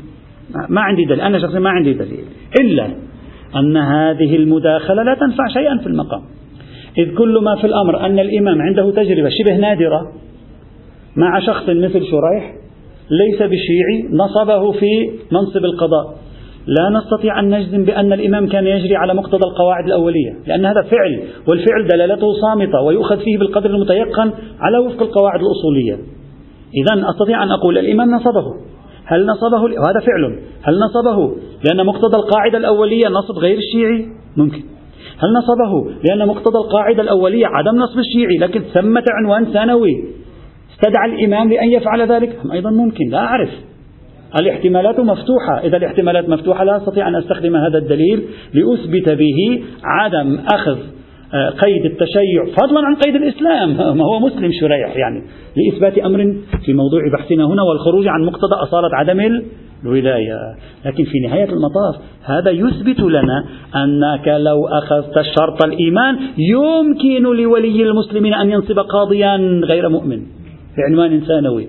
ما 0.68 0.80
عندي 0.80 1.04
دليل. 1.04 1.20
أنا 1.20 1.38
شخصيا 1.38 1.58
ما 1.58 1.70
عندي 1.70 1.92
دليل. 1.92 2.24
إلا 2.60 2.86
أن 3.56 3.76
هذه 3.76 4.36
المداخلة 4.36 5.02
لا 5.02 5.14
تنفع 5.14 5.48
شيئا 5.48 5.78
في 5.78 5.86
المقام. 5.86 6.22
إذ 6.98 7.14
كل 7.14 7.38
ما 7.42 7.56
في 7.56 7.66
الأمر 7.66 8.06
أن 8.06 8.18
الإمام 8.18 8.62
عنده 8.62 8.90
تجربة 8.90 9.28
شبه 9.28 9.56
نادرة 9.56 10.12
مع 11.16 11.40
شخص 11.40 11.68
مثل 11.68 12.04
شريح 12.06 12.54
ليس 13.10 13.42
بشيعي 13.42 14.08
نصبه 14.12 14.72
في 14.72 15.10
منصب 15.32 15.64
القضاء. 15.64 16.16
لا 16.66 16.98
نستطيع 16.98 17.40
أن 17.40 17.58
نجزم 17.58 17.84
بأن 17.84 18.12
الإمام 18.12 18.48
كان 18.48 18.66
يجري 18.66 18.96
على 18.96 19.14
مقتضى 19.14 19.48
القواعد 19.48 19.84
الأولية 19.84 20.32
لأن 20.46 20.64
هذا 20.66 20.82
فعل 20.82 21.22
والفعل 21.46 21.86
دلالته 21.86 22.32
صامتة 22.32 22.80
ويؤخذ 22.86 23.18
فيه 23.18 23.38
بالقدر 23.38 23.70
المتيقن 23.70 24.30
على 24.60 24.78
وفق 24.78 25.02
القواعد 25.02 25.40
الأصولية. 25.40 25.94
إذا 26.74 27.10
أستطيع 27.10 27.42
أن 27.42 27.50
أقول 27.50 27.78
الإمام 27.78 28.10
نصبه. 28.10 28.44
هل 29.04 29.26
نصبه؟ 29.26 29.62
وهذا 29.62 30.00
فعل. 30.06 30.38
هل 30.62 30.78
نصبه؟ 30.78 31.36
لأن 31.68 31.86
مقتضى 31.86 32.16
القاعدة 32.16 32.58
الأولية 32.58 33.08
نصب 33.08 33.38
غير 33.38 33.58
الشيعي؟ 33.58 34.06
ممكن. 34.36 34.75
هل 35.18 35.28
نصبه؟ 35.38 35.90
لأن 36.04 36.28
مقتضى 36.28 36.58
القاعدة 36.58 37.02
الأولية 37.02 37.46
عدم 37.46 37.78
نصب 37.78 37.98
الشيعي 37.98 38.36
لكن 38.40 38.60
ثمة 38.60 39.04
عنوان 39.10 39.44
ثانوي. 39.44 40.04
استدعى 40.72 41.14
الإمام 41.14 41.48
لأن 41.48 41.68
يفعل 41.68 42.12
ذلك؟ 42.12 42.38
أيضا 42.52 42.70
ممكن 42.70 43.08
لا 43.10 43.18
أعرف. 43.18 43.50
الاحتمالات 44.40 45.00
مفتوحة. 45.00 45.60
إذا 45.64 45.76
الاحتمالات 45.76 46.28
مفتوحة 46.28 46.64
لا 46.64 46.76
أستطيع 46.76 47.08
أن 47.08 47.14
أستخدم 47.14 47.56
هذا 47.56 47.78
الدليل 47.78 48.22
لأثبت 48.54 49.08
به 49.08 49.62
عدم 49.84 50.38
أخذ 50.54 50.78
آه، 51.34 51.50
قيد 51.50 51.84
التشيع 51.84 52.44
فضلا 52.60 52.86
عن 52.86 52.94
قيد 52.94 53.14
الإسلام. 53.14 53.76
ما 53.98 54.04
هو 54.04 54.20
مسلم 54.20 54.50
شريح 54.60 54.96
يعني. 54.96 55.22
لإثبات 55.56 55.98
أمر 55.98 56.34
في 56.64 56.72
موضوع 56.72 57.00
بحثنا 57.12 57.44
هنا 57.44 57.62
والخروج 57.62 58.08
عن 58.08 58.24
مقتضى 58.24 58.54
أصالة 58.62 58.88
عدم 58.92 59.42
الولاية. 59.84 60.54
لكن 60.84 61.04
في 61.04 61.18
نهاية 61.28 61.48
المطاف 61.48 61.96
هذا 62.24 62.50
يثبت 62.50 63.00
لنا 63.00 63.44
أنك 63.74 64.28
لو 64.28 64.66
أخذت 64.66 65.14
شرط 65.38 65.64
الإيمان 65.64 66.18
يمكن 66.38 67.22
لولي 67.22 67.82
المسلمين 67.82 68.34
أن 68.34 68.50
ينصب 68.50 68.78
قاضيا 68.78 69.36
غير 69.64 69.88
مؤمن 69.88 70.22
بعنوان 70.76 71.20
ثانوي. 71.20 71.68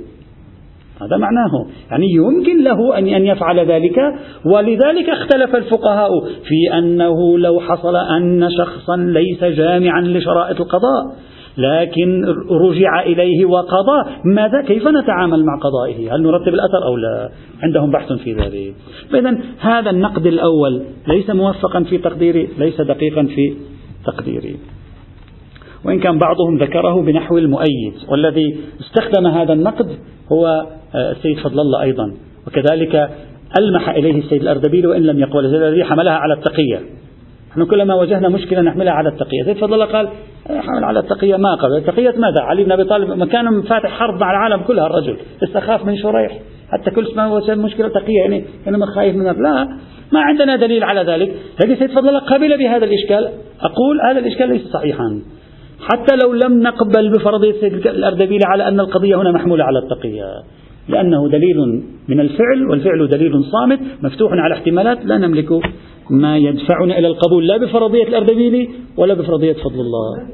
هذا 1.01 1.17
معناه. 1.17 1.65
يعني 1.91 2.05
يمكن 2.13 2.63
له 2.63 2.97
أن 2.97 3.07
يفعل 3.07 3.59
ذلك. 3.59 3.99
ولذلك 4.45 5.09
اختلف 5.09 5.55
الفقهاء 5.55 6.09
في 6.25 6.77
أنه 6.77 7.39
لو 7.39 7.59
حصل 7.59 7.95
أن 7.95 8.47
شخصا 8.57 8.97
ليس 8.97 9.43
جامعا 9.43 10.01
لشرائط 10.01 10.61
القضاء. 10.61 11.15
لكن 11.57 12.25
رجع 12.51 13.01
إليه 13.01 13.45
وقضى. 13.45 14.09
ماذا؟ 14.25 14.61
كيف 14.61 14.87
نتعامل 14.87 15.45
مع 15.45 15.59
قضائه؟ 15.59 16.15
هل 16.15 16.21
نرتب 16.21 16.53
الأثر 16.53 16.85
أو 16.85 16.97
لا؟ 16.97 17.29
عندهم 17.63 17.91
بحث 17.91 18.13
في 18.13 18.33
ذلك. 18.33 18.75
فإذا 19.11 19.37
هذا 19.59 19.89
النقد 19.89 20.25
الأول 20.25 20.81
ليس 21.07 21.29
موفقا 21.29 21.83
في 21.83 21.97
تقديري 21.97 22.49
ليس 22.57 22.81
دقيقا 22.81 23.23
في 23.23 23.53
تقديري. 24.05 24.55
وإن 25.85 25.99
كان 25.99 26.19
بعضهم 26.19 26.57
ذكره 26.57 27.01
بنحو 27.01 27.37
المؤيد 27.37 27.93
والذي 28.09 28.57
استخدم 28.79 29.27
هذا 29.27 29.53
النقد 29.53 29.87
هو 30.31 30.65
آه، 30.95 31.11
السيد 31.11 31.37
فضل 31.37 31.59
الله 31.59 31.81
أيضا. 31.81 32.13
وكذلك 32.47 33.09
ألمح 33.59 33.89
إليه 33.89 34.19
السيد 34.19 34.41
الأردبيل 34.41 34.87
وإن 34.87 35.01
لم 35.01 35.19
السيد 35.45 35.59
الأردبيل 35.59 35.85
حملها 35.85 36.13
على 36.13 36.33
التقية. 36.33 36.81
نحن 37.57 37.65
كلما 37.65 37.95
وجهنا 37.95 38.29
مشكلة 38.29 38.61
نحملها 38.61 38.93
على 38.93 39.09
التقية. 39.09 39.43
سيد 39.45 39.57
فضل 39.57 39.73
الله 39.73 39.85
قال 39.85 40.07
حمل 40.47 40.83
على 40.83 40.99
التقية. 40.99 41.35
ما 41.35 41.55
قبل 41.55 41.77
التقية 41.77 42.13
ماذا؟ 42.17 42.41
علي 42.41 42.63
بن 42.63 42.71
أبي 42.71 42.83
طالب 42.83 43.09
مكان 43.09 43.61
فاتح 43.61 43.89
حرب 43.89 44.19
مع 44.19 44.31
العالم 44.31 44.63
كلها 44.63 44.85
الرجل. 44.85 45.17
استخاف 45.43 45.85
من 45.85 45.97
شريح. 45.97 46.39
حتى 46.71 46.91
كل 46.91 47.07
ما 47.15 47.41
مشكلة 47.49 47.87
تقية 47.87 48.19
يعني 48.21 48.45
إنما 48.67 48.85
خايف 48.85 49.15
من 49.15 49.25
لا 49.25 49.67
ما 50.11 50.19
عندنا 50.19 50.55
دليل 50.55 50.83
على 50.83 51.11
ذلك. 51.11 51.35
لكن 51.61 51.75
سيد 51.75 51.91
فضل 51.91 52.09
الله 52.09 52.19
قبل 52.19 52.57
بهذا 52.57 52.85
الإشكال. 52.85 53.29
أقول 53.61 54.01
هذا 54.09 54.19
الإشكال 54.19 54.49
ليس 54.49 54.67
صحيحا. 54.67 55.21
حتى 55.81 56.15
لو 56.23 56.33
لم 56.33 56.63
نقبل 56.63 57.11
بفرضية 57.11 57.67
الأردبيل 57.67 58.41
على 58.45 58.67
أن 58.67 58.79
القضية 58.79 59.15
هنا 59.15 59.31
محمولة 59.31 59.63
على 59.63 59.79
التقية. 59.79 60.23
لأنه 60.89 61.29
دليل 61.29 61.83
من 62.07 62.19
الفعل 62.19 62.67
والفعل 62.69 63.07
دليل 63.07 63.43
صامت 63.43 63.79
مفتوح 64.03 64.31
على 64.31 64.53
احتمالات 64.53 65.05
لا 65.05 65.17
نملك 65.17 65.49
ما 66.09 66.37
يدفعنا 66.37 66.97
إلى 66.99 67.07
القبول 67.07 67.47
لا 67.47 67.57
بفرضية 67.57 68.03
الأردبيلي 68.03 68.69
ولا 68.97 69.13
بفرضية 69.13 69.53
فضل 69.53 69.79
الله. 69.79 70.27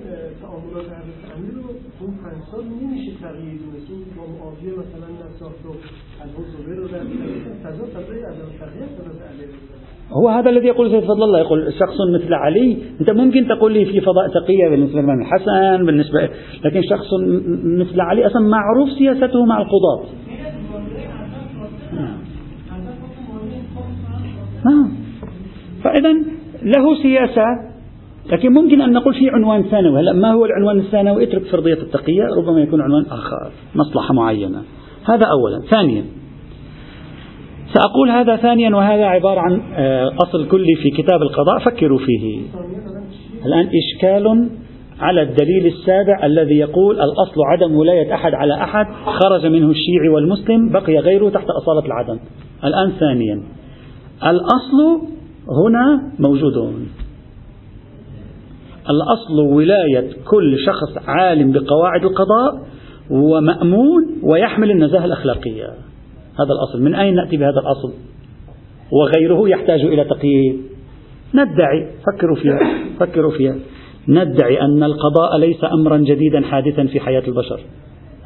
هو 10.11 10.29
هذا 10.29 10.49
الذي 10.49 10.67
يقول 10.67 10.91
سيد 10.91 11.03
فضل 11.03 11.23
الله 11.23 11.39
يقول 11.39 11.73
شخص 11.73 11.97
مثل 12.15 12.33
علي 12.33 12.77
أنت 13.01 13.09
ممكن 13.09 13.47
تقول 13.47 13.73
لي 13.73 13.85
في 13.85 14.01
فضاء 14.01 14.27
تقية 14.27 14.69
بالنسبة 14.69 15.01
للإمام 15.01 15.21
الحسن 15.21 15.85
بالنسبة 15.85 16.29
لكن 16.65 16.81
شخص 16.89 17.07
مثل 17.63 18.01
علي 18.01 18.25
أصلا 18.25 18.41
معروف 18.47 18.89
سياسته 18.89 19.45
مع 19.45 19.61
القضاة. 19.61 20.03
نعم. 24.65 24.89
فإذا 25.83 26.13
له 26.63 27.01
سياسة 27.01 27.45
لكن 28.31 28.53
ممكن 28.53 28.81
أن 28.81 28.93
نقول 28.93 29.13
في 29.13 29.29
عنوان 29.29 29.63
ثانوي. 29.63 29.99
هلا 29.99 30.13
ما 30.13 30.33
هو 30.33 30.45
العنوان 30.45 30.79
الثانوي؟ 30.79 31.23
اترك 31.23 31.43
فرضية 31.43 31.73
التقية 31.73 32.23
ربما 32.37 32.61
يكون 32.61 32.81
عنوان 32.81 33.05
آخر 33.05 33.51
مصلحة 33.75 34.13
معينة. 34.13 34.61
هذا 35.05 35.25
أولا. 35.25 35.69
ثانيا 35.69 36.03
سأقول 37.73 38.09
هذا 38.09 38.35
ثانيا 38.35 38.75
وهذا 38.75 39.05
عبارة 39.05 39.39
عن 39.39 39.61
آه، 39.73 40.11
أصل 40.27 40.47
كلي 40.47 40.75
في 40.83 40.89
كتاب 40.89 41.21
القضاء 41.21 41.59
فكروا 41.59 41.99
فيه. 41.99 42.41
الآن 43.45 43.69
إشكال 43.83 44.49
على 44.99 45.21
الدليل 45.21 45.65
السابع 45.65 46.25
الذي 46.25 46.57
يقول 46.57 46.95
الأصل 46.95 47.41
عدم 47.51 47.75
ولاية 47.75 48.13
أحد 48.13 48.33
على 48.33 48.53
أحد 48.53 48.85
خرج 49.05 49.45
منه 49.45 49.69
الشيعي 49.69 50.09
والمسلم 50.13 50.69
بقي 50.69 50.97
غيره 50.97 51.29
تحت 51.29 51.47
أصالة 51.61 51.85
العدم. 51.85 52.19
الآن 52.63 52.91
ثانيا. 52.99 53.43
الأصل 54.21 55.07
هنا 55.49 56.11
موجود 56.19 56.57
الأصل 58.89 59.39
ولاية 59.39 60.09
كل 60.25 60.57
شخص 60.65 61.07
عالم 61.07 61.51
بقواعد 61.51 62.05
القضاء 62.05 62.67
ومأمون 63.09 64.07
ويحمل 64.23 64.71
النزاهة 64.71 65.05
الأخلاقية. 65.05 65.65
هذا 66.39 66.49
الأصل. 66.51 66.81
من 66.81 66.95
أين 66.95 67.15
نأتي 67.15 67.37
بهذا 67.37 67.59
الأصل؟ 67.59 67.93
وغيره 68.91 69.49
يحتاج 69.49 69.81
إلى 69.81 70.03
تقييد 70.03 70.61
ندعي 71.33 71.87
فكروا 72.07 72.35
فيها 72.35 72.59
فكروا 72.99 73.31
فيها. 73.31 73.55
ندعي 74.07 74.61
أن 74.61 74.83
القضاء 74.83 75.37
ليس 75.37 75.63
أمرا 75.63 75.97
جديدا 75.97 76.41
حادثا 76.41 76.85
في 76.85 76.99
حياة 76.99 77.23
البشر. 77.27 77.59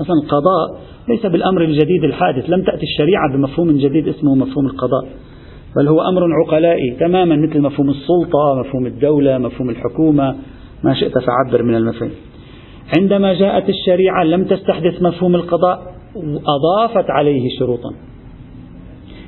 أصلا 0.02 0.16
القضاء 0.24 0.82
ليس 1.10 1.26
بالأمر 1.26 1.64
الجديد 1.64 2.04
الحادث. 2.04 2.50
لم 2.50 2.64
تأتي 2.64 2.84
الشريعة 2.84 3.34
بمفهوم 3.34 3.78
جديد 3.78 4.08
اسمه 4.08 4.36
مفهوم 4.36 4.66
القضاء. 4.66 5.08
بل 5.76 5.88
هو 5.88 6.02
أمر 6.02 6.22
عقلائي 6.46 6.96
تماما 7.00 7.36
مثل 7.36 7.62
مفهوم 7.62 7.90
السلطة 7.90 8.56
مفهوم 8.60 8.86
الدولة 8.86 9.38
مفهوم 9.38 9.70
الحكومة. 9.70 10.36
ما 10.84 10.94
شئت 10.94 11.14
فعبر 11.18 11.64
من 11.64 11.76
المفهوم 11.76 12.12
عندما 12.98 13.34
جاءت 13.34 13.70
الشريعة 13.70 14.24
لم 14.24 14.44
تستحدث 14.44 15.02
مفهوم 15.02 15.36
القضاء 15.36 15.96
أضافت 16.48 17.10
عليه 17.10 17.50
شروطا. 17.60 17.94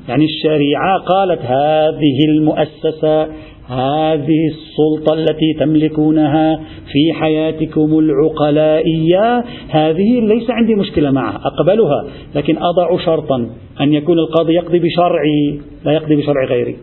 يعني 0.10 0.26
الشريعة 0.26 1.00
قالت 1.00 1.42
هذه 1.42 2.26
المؤسسة 2.30 3.28
هذه 3.70 4.40
السلطة 4.52 5.14
التي 5.14 5.54
تملكونها 5.60 6.56
في 6.92 7.14
حياتكم 7.14 8.00
العقلائية 8.00 9.44
هذه 9.70 10.20
ليس 10.22 10.50
عندي 10.50 10.76
مشكلة 10.76 11.12
معها 11.12 11.42
أقبلها 11.46 12.06
لكن 12.36 12.58
أضع 12.58 13.06
شرطا 13.06 13.50
أن 13.82 13.94
يكون 13.94 14.20
القاضي 14.20 14.54
يقضي 14.54 14.80
بشرعي 14.80 15.60
لا 15.86 15.92
يقضي 15.92 16.16
بشرع 16.16 16.46
غيري 16.46 16.78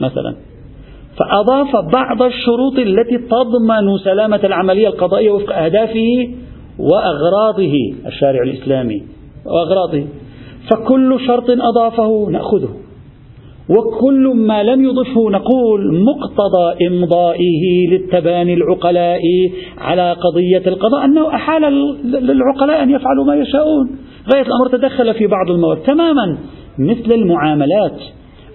مثلا. 0.00 0.34
فأضاف 1.18 1.76
بعض 1.76 2.22
الشروط 2.22 2.78
التي 2.78 3.18
تضمن 3.18 3.98
سلامة 4.04 4.40
العملية 4.44 4.88
القضائية 4.88 5.30
وفق 5.30 5.56
أهدافه 5.56 6.28
وأغراضه 6.78 7.74
الشارع 8.06 8.42
الإسلامي 8.42 9.02
وأغراضه. 9.46 10.06
فكل 10.70 11.20
شرط 11.26 11.50
أضافه 11.50 12.28
نأخذه. 12.30 12.83
وكل 13.68 14.32
ما 14.36 14.62
لم 14.62 14.84
يضفه 14.84 15.30
نقول 15.30 16.04
مقتضى 16.04 16.86
إمضائه 16.86 17.88
للتباني 17.90 18.54
العقلاء 18.54 19.20
على 19.78 20.12
قضية 20.12 20.62
القضاء 20.66 21.04
أنه 21.04 21.34
أحال 21.34 21.62
للعقلاء 22.04 22.82
أن 22.82 22.90
يفعلوا 22.90 23.24
ما 23.24 23.36
يشاءون. 23.36 23.90
غاية 24.34 24.46
الأمر 24.46 24.68
تدخل 24.72 25.14
في 25.14 25.26
بعض 25.26 25.50
المواد. 25.50 25.78
تماما 25.78 26.38
مثل 26.78 27.12
المعاملات 27.12 28.00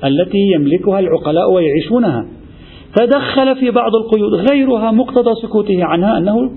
التي 0.03 0.51
يملكها 0.55 0.99
العقلاء 0.99 1.51
ويعيشونها. 1.51 2.25
تدخل 2.95 3.55
في 3.55 3.71
بعض 3.71 3.91
القيود 3.95 4.33
غيرها 4.51 4.91
مقتضى 4.91 5.31
سكوته 5.41 5.85
عنها 5.85 6.17
أنه 6.17 6.51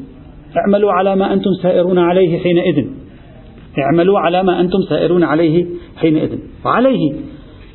اعملوا 0.56 0.92
على 0.92 1.16
ما 1.16 1.32
أنتم 1.32 1.50
سائرون 1.62 1.98
عليه 1.98 2.38
حينئذ. 2.38 2.84
اعملوا 3.78 4.18
على 4.18 4.42
ما 4.42 4.60
أنتم 4.60 4.78
سائرون 4.88 5.24
عليه 5.24 5.66
حينئذ. 5.96 6.38
وعليه 6.64 7.12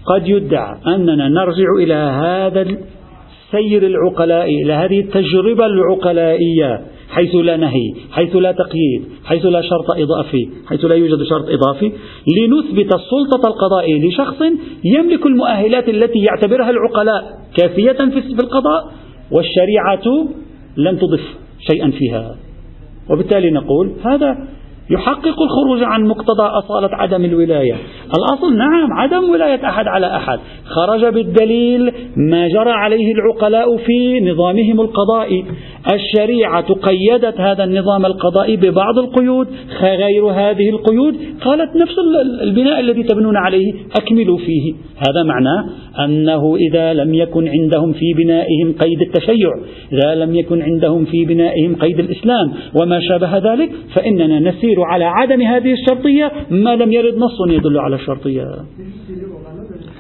قد 0.08 0.28
يدعى 0.28 0.76
أننا 0.88 1.30
نرجع 1.30 1.68
إلى 1.80 1.94
هذا 1.94 2.62
السير 2.62 3.88
العقلائي 3.88 4.64
إلى 4.64 4.74
هذه 4.74 5.00
التجربة 5.00 5.66
العقلائية 5.66 6.82
حيث 7.10 7.36
لا 7.36 7.58
نهي 7.58 7.94
حيث 8.12 8.36
لا 8.36 8.52
تقييد 8.52 9.04
حيث 9.26 9.46
لا 9.46 9.62
شرط 9.62 9.92
إضافي 9.92 10.50
حيث 10.70 10.86
لا 10.86 10.96
يوجد 10.96 11.24
شرط 11.24 11.46
إضافي 11.50 11.92
لنثبت 12.38 12.94
السلطة 12.94 13.48
القضائية 13.48 14.08
لشخص 14.08 14.42
يملك 14.84 15.26
المؤهلات 15.26 15.90
التي 15.90 16.20
يعتبرها 16.20 16.70
العقلاء 16.70 17.24
كافية 17.58 17.92
في 17.92 18.42
القضاء 18.42 18.92
والشريعة 19.32 20.28
لم 20.78 20.98
تضف 20.98 21.24
شيئا 21.72 21.92
فيها. 21.92 22.36
وبالتالي 23.10 23.52
نقول 23.52 23.92
هذا 24.06 24.48
يحقق 24.90 25.42
الخروج 25.42 25.84
عن 25.84 26.04
مقتضى 26.08 26.44
أصالة 26.44 26.90
عدم 26.92 27.26
الولاية. 27.26 27.76
الأصل 28.18 28.58
نعم 28.58 28.94
عدم 28.94 29.30
ولاية 29.30 29.70
أحد 29.70 29.88
على 29.88 30.16
أحد. 30.16 30.40
خرج 30.66 31.06
بالدليل 31.06 31.92
ما 32.18 32.48
جرى 32.48 32.72
عليه 32.72 33.14
العقلاء 33.14 33.78
في 33.78 34.20
نظامهم 34.20 34.82
القضائي. 34.82 35.46
الشريعة 35.94 36.74
قيدت 36.74 37.40
هذا 37.40 37.64
النظام 37.64 38.06
القضائي 38.06 38.58
ببعض 38.58 38.98
القيود 38.98 39.48
غير 39.82 40.26
هذه 40.26 40.70
القيود. 40.70 41.16
قالت 41.42 41.76
نفس 41.76 41.96
البناء 42.42 42.80
الذي 42.80 43.04
تبنون 43.04 43.38
عليه 43.38 43.74
أكملوا 44.02 44.38
فيه. 44.38 44.74
هذا 45.10 45.24
معناه 45.24 45.66
أنه 46.06 46.56
إذا 46.56 46.94
لم 46.94 47.14
يكن 47.14 47.48
عندهم 47.48 47.94
في 47.94 48.14
بنائهم 48.14 48.74
قيد 48.80 49.02
التشيع 49.02 49.52
إذا 49.92 50.16
لم 50.16 50.36
يكن 50.36 50.62
عندهم 50.62 51.06
في 51.06 51.26
بنائهم 51.26 51.76
قيد 51.76 52.00
الإسلام 52.00 52.54
وما 52.82 53.00
شابه 53.00 53.38
ذلك 53.38 53.72
فإننا 53.96 54.40
نسير 54.40 54.77
على 54.86 55.06
عدم 55.06 55.42
هذه 55.42 55.74
الشرطية 55.74 56.32
ما 56.50 56.76
لم 56.76 56.92
يرد 56.92 57.18
نص 57.18 57.38
يدل 57.50 57.80
على 57.80 57.96
الشرطية. 57.96 58.44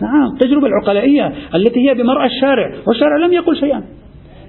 نعم 0.01 0.33
التجربة 0.33 0.67
العقلائية 0.67 1.33
التي 1.55 1.89
هي 1.89 1.93
بمرأى 1.93 2.25
الشارع 2.25 2.71
والشارع 2.87 3.17
لم 3.25 3.33
يقل 3.33 3.55
شيئا. 3.55 3.83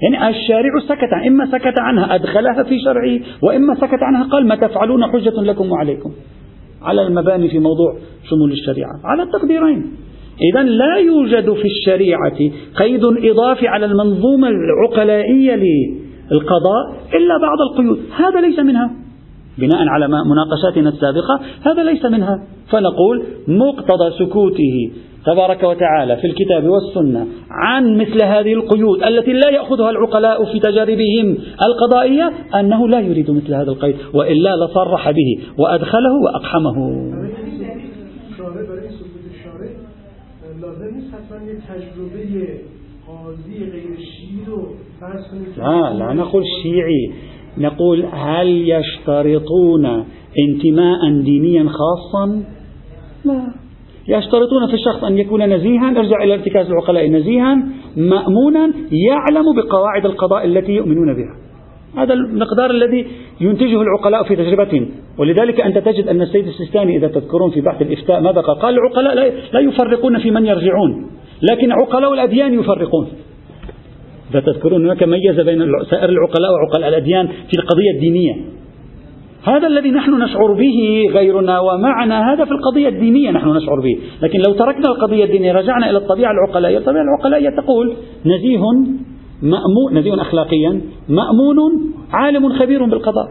يعني 0.02 0.28
الشارع 0.28 0.70
سكت 0.88 1.26
إما 1.26 1.46
سكت 1.46 1.78
عنها 1.78 2.14
أدخلها 2.14 2.62
في 2.62 2.78
شرعه 2.84 3.20
وإما 3.42 3.74
سكت 3.74 4.02
عنها 4.02 4.24
قال 4.24 4.46
ما 4.46 4.56
تفعلون 4.56 5.04
حجة 5.04 5.42
لكم 5.42 5.72
وعليكم. 5.72 6.10
على 6.82 7.02
المباني 7.06 7.48
في 7.48 7.58
موضوع 7.58 7.98
شمول 8.30 8.52
الشريعة. 8.52 9.00
على 9.04 9.22
التقديرين. 9.22 9.92
إذا 10.52 10.62
لا 10.62 10.96
يوجد 10.96 11.52
في 11.52 11.64
الشريعة 11.64 12.38
قيد 12.76 13.04
إضافي 13.04 13.68
على 13.68 13.86
المنظومة 13.86 14.48
العقلائية 14.48 15.54
للقضاء 15.54 16.84
إلا 17.14 17.38
بعض 17.42 17.58
القيود. 17.70 17.98
هذا 18.16 18.40
ليس 18.40 18.58
منها. 18.58 18.90
بناء 19.58 19.88
على 19.88 20.08
مناقشاتنا 20.08 20.88
السابقة 20.88 21.40
هذا 21.62 21.82
ليس 21.82 22.04
منها. 22.04 22.42
فنقول 22.70 23.24
مقتضى 23.48 24.10
سكوته 24.18 24.90
تبارك 25.26 25.62
وتعالى 25.62 26.16
في 26.16 26.26
الكتاب 26.26 26.68
والسنة 26.68 27.26
عن 27.50 27.96
مثل 27.96 28.22
هذه 28.22 28.52
القيود 28.52 29.02
التي 29.02 29.32
لا 29.32 29.50
يأخذها 29.50 29.90
العقلاء 29.90 30.44
في 30.44 30.60
تجاربهم 30.60 31.36
القضائية 31.66 32.32
أنه 32.60 32.88
لا 32.88 33.00
يريد 33.00 33.30
مثل 33.30 33.54
هذا 33.54 33.70
القيد 33.70 33.96
وإلا 34.14 34.56
لصرح 34.64 35.10
به 35.10 35.38
وأدخله 35.58 36.14
وأقحمه. 36.24 36.76
لا 45.56 45.94
لا 45.98 46.12
نقول 46.12 46.44
شيعي. 46.62 47.12
نقول 47.58 48.06
هل 48.12 48.48
يشترطون 48.48 50.04
انتماء 50.48 51.22
دينيا 51.24 51.64
خاصا؟ 51.68 52.42
لا. 53.24 53.52
يشترطون 54.08 54.66
في 54.66 54.74
الشخص 54.74 55.04
أن 55.04 55.18
يكون 55.18 55.42
نزيها. 55.54 55.90
أرجع 55.90 56.24
إلى 56.24 56.34
ارتكاز 56.34 56.66
العقلاء. 56.70 57.08
نزيها 57.10 57.54
مأمونا 57.96 58.72
يعلم 59.08 59.44
بقواعد 59.56 60.06
القضاء 60.06 60.44
التي 60.44 60.72
يؤمنون 60.72 61.14
بها. 61.14 61.48
هذا 61.96 62.14
المقدار 62.14 62.70
الذي 62.70 63.06
ينتجه 63.40 63.82
العقلاء 63.82 64.22
في 64.22 64.36
تجربتهم 64.36 64.88
ولذلك 65.18 65.60
أنت 65.60 65.78
تجد 65.78 66.08
أن 66.08 66.22
السيد 66.22 66.46
السيستاني 66.46 66.96
إذا 66.96 67.08
تذكرون 67.08 67.50
في 67.50 67.60
بحث 67.60 67.82
الإفتاء 67.82 68.20
ماذا 68.20 68.40
قال؟ 68.40 68.58
قال 68.58 68.74
العقلاء 68.74 69.14
لا 69.52 69.60
يفرقون 69.60 70.18
في 70.18 70.30
من 70.30 70.46
يرجعون 70.46 71.10
لكن 71.50 71.72
عقلاء 71.72 72.14
الأديان 72.14 72.60
يفرقون. 72.60 73.08
إذا 74.30 74.40
تذكرون 74.40 74.84
هناك 74.84 75.02
ميز 75.02 75.40
بين 75.40 75.58
سائر 75.90 76.08
العقلاء 76.08 76.52
وعقلاء 76.52 76.88
الأديان 76.88 77.26
في 77.26 77.58
القضية 77.58 77.90
الدينية. 77.94 78.34
هذا 79.44 79.66
الذي 79.66 79.90
نحن 79.90 80.22
نشعر 80.22 80.52
به 80.52 81.04
غيرنا 81.12 81.60
ومعنا 81.60 82.32
هذا 82.32 82.44
في 82.44 82.50
القضية 82.50 82.88
الدينية 82.88 83.30
نحن 83.30 83.48
نشعر 83.48 83.80
به. 83.80 83.98
لكن 84.22 84.38
لو 84.46 84.52
تركنا 84.54 84.88
القضية 84.88 85.24
الدينية 85.24 85.52
رجعنا 85.52 85.90
إلى 85.90 85.98
الطبيعة 85.98 86.32
العقلائية 86.32 86.78
الطبيعة 86.78 87.02
العقلائية 87.02 87.50
تقول 87.50 87.96
نزيه 88.26 88.60
مأمون 89.42 89.98
نزيه 89.98 90.22
أخلاقيا 90.22 90.80
مأمون 91.08 91.58
عالم 92.12 92.52
خبير 92.52 92.84
بالقضاء. 92.84 93.28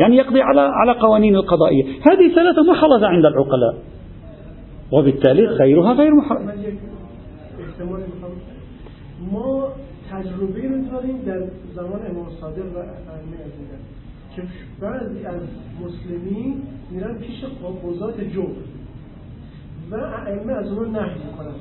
يعني 0.00 0.16
يقضي 0.16 0.42
على 0.42 0.60
على 0.60 0.92
قوانين 0.92 1.36
القضائية. 1.36 1.84
هذه 1.84 2.34
ثلاثة 2.34 2.62
محرزة 2.62 3.06
عند 3.06 3.24
العقلاء. 3.26 3.74
وبالتالي 4.92 5.44
غيرها 5.46 5.92
غير 5.92 6.14
محرز 6.14 6.40
تجربه 10.10 10.68
رو 10.68 10.84
داریم 10.92 11.18
در 11.26 11.42
زمان 11.74 12.00
امام 12.10 12.26
صادق 12.40 12.64
و 12.64 12.80
که 14.36 14.42
بعضی 14.80 15.24
از 15.24 15.42
مسلمین 15.84 16.54
میرن 16.90 17.14
پیش 17.14 17.44
قضات 17.84 18.20
جور 18.20 18.56
و 19.90 19.94
ائمه 19.94 20.52
از 20.52 20.72
اون 20.72 20.90
نهی 20.90 21.14
می‌کنن. 21.14 21.54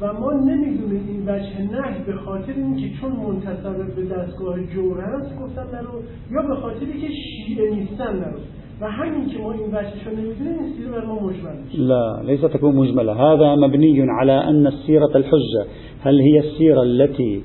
و 0.00 0.12
ما 0.12 0.32
نمی‌دونیم 0.32 1.04
این 1.08 1.22
وجه 1.28 1.62
نهی 1.62 2.04
به 2.06 2.12
خاطر 2.12 2.52
اینکه 2.52 2.90
چون 3.00 3.12
منتصب 3.12 3.94
به 3.96 4.02
دستگاه 4.14 4.64
جور 4.64 5.00
هست 5.00 5.36
گفتن 5.40 5.66
نرو 5.74 6.02
یا 6.30 6.42
به 6.42 6.54
خاطری 6.54 7.00
که 7.00 7.08
شیعه 7.08 7.74
نیستن 7.74 8.16
نرو. 8.16 8.38
و 8.80 8.90
همین 8.90 9.28
که 9.28 9.38
ما 9.38 9.52
این 9.52 9.66
وجهش 9.66 10.06
رو 10.06 10.12
نمی‌دونیم 10.12 10.58
این 10.58 10.72
سیره 10.76 10.90
بر 10.90 11.04
ما 11.04 11.14
مجمل 11.14 11.56
لا 11.78 12.20
ليس 12.20 12.40
تكون 12.40 12.74
مجملة. 12.76 13.12
هذا 13.14 13.54
مبني 13.54 14.10
على 14.10 14.32
أن 14.32 14.66
السيرة 14.66 15.16
الحجة. 15.16 15.66
هل 16.04 16.20
هي 16.20 16.38
السيرة 16.38 16.82
التي 16.82 17.42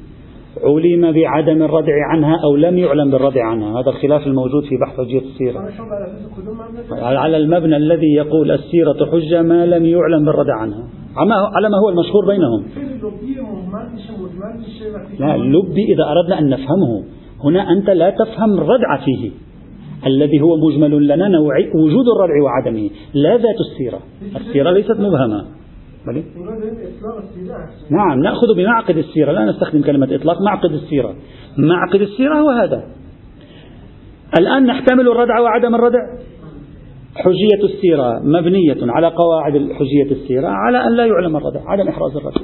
علم 0.64 1.12
بعدم 1.12 1.64
الردع 1.64 1.94
عنها 2.12 2.36
أو 2.44 2.56
لم 2.56 2.78
يعلم 2.78 3.12
بالردع 3.12 3.46
عنها. 3.46 3.82
هذا 3.82 3.90
الخلاف 3.90 4.28
الموجود 4.28 4.64
في 4.64 4.78
بحث 4.78 4.98
حجية 4.98 5.20
السيرة. 5.20 5.70
على 7.02 7.38
المبنى 7.38 7.78
الذي 7.78 8.14
يقول 8.14 8.52
السيرة 8.52 9.06
حجة 9.12 9.42
ما 9.42 9.66
لم 9.66 9.86
يعلم 9.86 10.26
بالردع 10.26 10.56
عنها. 10.56 10.88
على 11.56 11.70
ما 11.70 11.78
هو 11.84 11.90
المشهور 11.90 12.26
بينهم. 12.28 12.64
لا 15.20 15.36
اللبي 15.36 15.94
إذا 15.94 16.04
أردنا 16.12 16.40
أن 16.40 16.50
نفهمه 16.50 17.04
هنا 17.44 17.72
أنت 17.72 17.90
لا 17.90 18.10
تفهم 18.10 18.54
الردع 18.54 18.98
فيه. 19.06 19.32
الذي 20.06 20.42
هو 20.42 20.58
مجمل 20.58 21.08
لنا 21.08 21.28
نوعي 21.28 21.64
وجود 21.76 22.06
الردع 22.16 22.44
وعدمه 22.44 22.90
لا 23.14 23.38
ذات 23.38 23.56
السيرة. 23.72 24.00
السيرة 24.36 24.72
ليست 24.72 25.00
مبهمة. 25.00 25.61
بلي؟ 26.08 26.24
نعم 27.90 28.20
نأخذ 28.20 28.48
بمعقد 28.58 28.98
السيرة. 28.98 29.32
لا 29.32 29.46
نستخدم 29.46 29.82
كلمة 29.82 30.16
إطلاق 30.16 30.42
معقد 30.42 30.72
السيرة. 30.72 31.16
معقد 31.58 32.02
السيرة 32.02 32.36
هو 32.36 32.50
هذا. 32.50 32.84
الآن 34.40 34.66
نحتمل 34.66 35.08
الردع 35.08 35.40
وعدم 35.40 35.76
الردع. 35.76 36.00
حجية 37.16 37.64
السيرة 37.64 38.20
مبنية 38.24 38.78
على 38.82 39.08
قواعد 39.08 39.54
حجية 39.54 40.12
السيرة 40.12 40.48
على 40.48 40.88
أن 40.88 40.96
لا 40.96 41.06
يعلم 41.06 41.38
الردع 41.38 41.60
عدم 41.66 41.88
إحراز 41.88 42.18
الردع. 42.18 42.42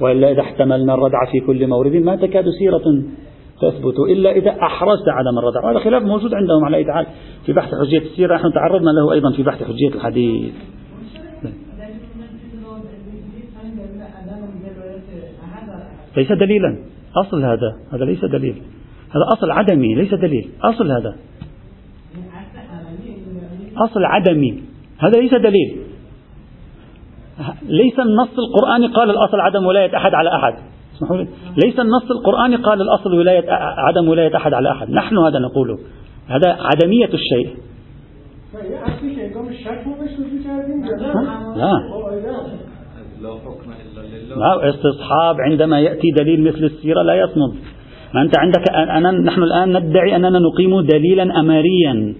وإلا 0.00 0.30
إذا 0.30 0.40
احتملنا 0.40 0.94
الردع 0.94 1.18
في 1.32 1.40
كل 1.46 1.66
مورد 1.66 1.96
ما 1.96 2.16
تكاد 2.16 2.44
سيرة 2.58 3.04
تثبت 3.62 3.98
إلا 4.10 4.30
إذا 4.30 4.50
أحرزت 4.50 5.08
عدم 5.08 5.38
الردع. 5.38 5.64
وهذا 5.64 5.78
خلاف 5.78 6.02
موجود 6.02 6.34
عندهم 6.34 6.64
على 6.64 6.80
إتعال 6.80 7.06
في 7.46 7.52
بحث 7.52 7.70
حجية 7.84 7.98
السيرة. 7.98 8.34
نحن 8.34 8.52
تعرضنا 8.52 8.90
له 8.90 9.12
أيضا 9.12 9.32
في 9.32 9.42
بحث 9.42 9.62
حجية 9.62 9.94
الحديث. 9.94 10.54
ليس 16.16 16.32
دليلا. 16.32 16.76
أصل 17.16 17.44
هذا 17.44 17.76
هذا 17.92 18.04
ليس 18.04 18.24
دليل. 18.24 18.62
هذا 19.10 19.24
أصل 19.38 19.50
عدمي 19.50 19.94
ليس 19.94 20.14
دليل. 20.14 20.50
أصل 20.62 20.90
هذا. 20.90 21.16
أصل 23.76 24.04
عدمي 24.04 24.62
هذا 24.98 25.20
ليس 25.20 25.34
دليل. 25.34 25.82
ليس 27.62 27.98
النص 27.98 28.38
القرآني 28.38 28.86
قال 28.86 29.10
الأصل 29.10 29.40
عدم 29.40 29.66
ولاية 29.66 29.96
أحد 29.96 30.14
على 30.14 30.30
أحد. 30.36 30.54
اسمحوا 30.96 31.16
لي. 31.16 31.28
ليس 31.64 31.80
النص 31.80 32.10
القرآني 32.10 32.56
قال 32.56 32.82
الأصل 32.82 33.14
ولاية 33.14 33.50
عدم 33.78 34.08
ولاية 34.08 34.36
أحد 34.36 34.52
على 34.54 34.72
أحد. 34.72 34.90
نحن 34.90 35.18
هذا 35.18 35.38
نقوله 35.38 35.78
هذا 36.28 36.56
عدمية 36.60 37.10
الشيء. 37.14 37.56
لا. 41.56 41.72
لا 43.20 43.38
استصحاب 44.70 45.36
عندما 45.40 45.80
يأتي 45.80 46.10
دليل 46.16 46.44
مثل 46.44 46.64
السيرة 46.64 47.02
لا 47.02 47.14
يصمد. 47.14 47.54
ما 48.14 48.22
أنت 48.22 48.38
عندك 48.38 48.70
أنا 48.70 49.10
نحن 49.10 49.42
الآن 49.42 49.76
ندعي 49.76 50.16
أننا 50.16 50.38
نقيم 50.38 50.80
دليلا 50.80 51.40
أماريا. 51.40 52.14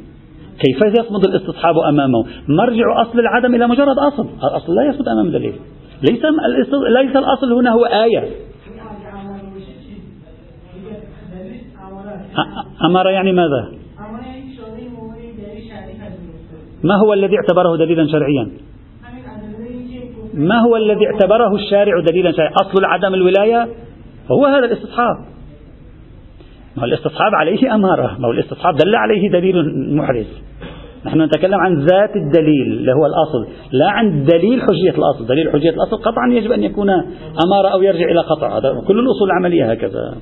كيف 0.58 0.82
يصمد 0.98 1.26
الاستصحاب 1.26 1.74
أمامه؟ 1.78 2.24
مرجع 2.48 3.02
أصل 3.02 3.20
العدم 3.20 3.54
إلى 3.54 3.66
مجرد 3.68 3.98
أصل. 3.98 4.28
الأصل 4.44 4.74
لا 4.74 4.84
يصمد 4.88 5.08
أمام 5.08 5.30
دليل. 5.30 5.54
ليس 6.02 6.22
ليس 6.88 7.16
الأصل 7.16 7.52
هنا 7.52 7.70
هو 7.70 7.84
آية. 7.84 8.28
أمر 12.84 13.10
يعني 13.10 13.32
ماذا؟ 13.32 13.68
ما 16.84 16.94
هو 16.94 17.12
الذي 17.12 17.36
اعتبره 17.36 17.76
دليلا 17.76 18.06
شرعيا؟ 18.06 18.50
ما 20.34 20.60
هو 20.60 20.76
الذي 20.76 21.06
اعتبره 21.06 21.54
الشارع 21.54 22.00
دليلا 22.00 22.32
شرعيا 22.32 22.52
أصل 22.52 22.84
عدم 22.84 23.14
الولاية 23.14 23.68
هو 24.30 24.46
هذا 24.46 24.64
الاستصحاب. 24.64 25.16
ما 26.76 26.84
الاستصحاب 26.84 27.34
عليه 27.34 27.74
أمارة 27.74 28.16
ما 28.18 28.28
هو 28.28 28.32
الاستصحاب 28.32 28.74
دل 28.76 28.94
عليه 28.94 29.30
دليل 29.30 29.54
محرز. 29.96 30.26
نحن 31.06 31.20
نتكلم 31.20 31.60
عن 31.60 31.78
ذات 31.78 32.16
الدليل 32.16 32.66
اللي 32.66 32.92
هو 32.92 33.06
الأصل 33.06 33.52
لا 33.72 33.90
عن 33.90 34.24
دليل 34.24 34.62
حجية 34.62 34.94
الأصل. 34.98 35.26
دليل 35.26 35.52
حجية 35.52 35.70
الأصل 35.70 35.96
قطعا 35.96 36.28
يجب 36.30 36.52
أن 36.52 36.62
يكون 36.62 36.90
أمارة 37.46 37.68
أو 37.72 37.82
يرجع 37.82 38.04
إلى 38.04 38.20
قطع. 38.20 38.58
هذا 38.58 38.82
كل 38.86 38.98
الأصول 38.98 39.30
العملية 39.30 39.70
هكذا. 39.70 40.14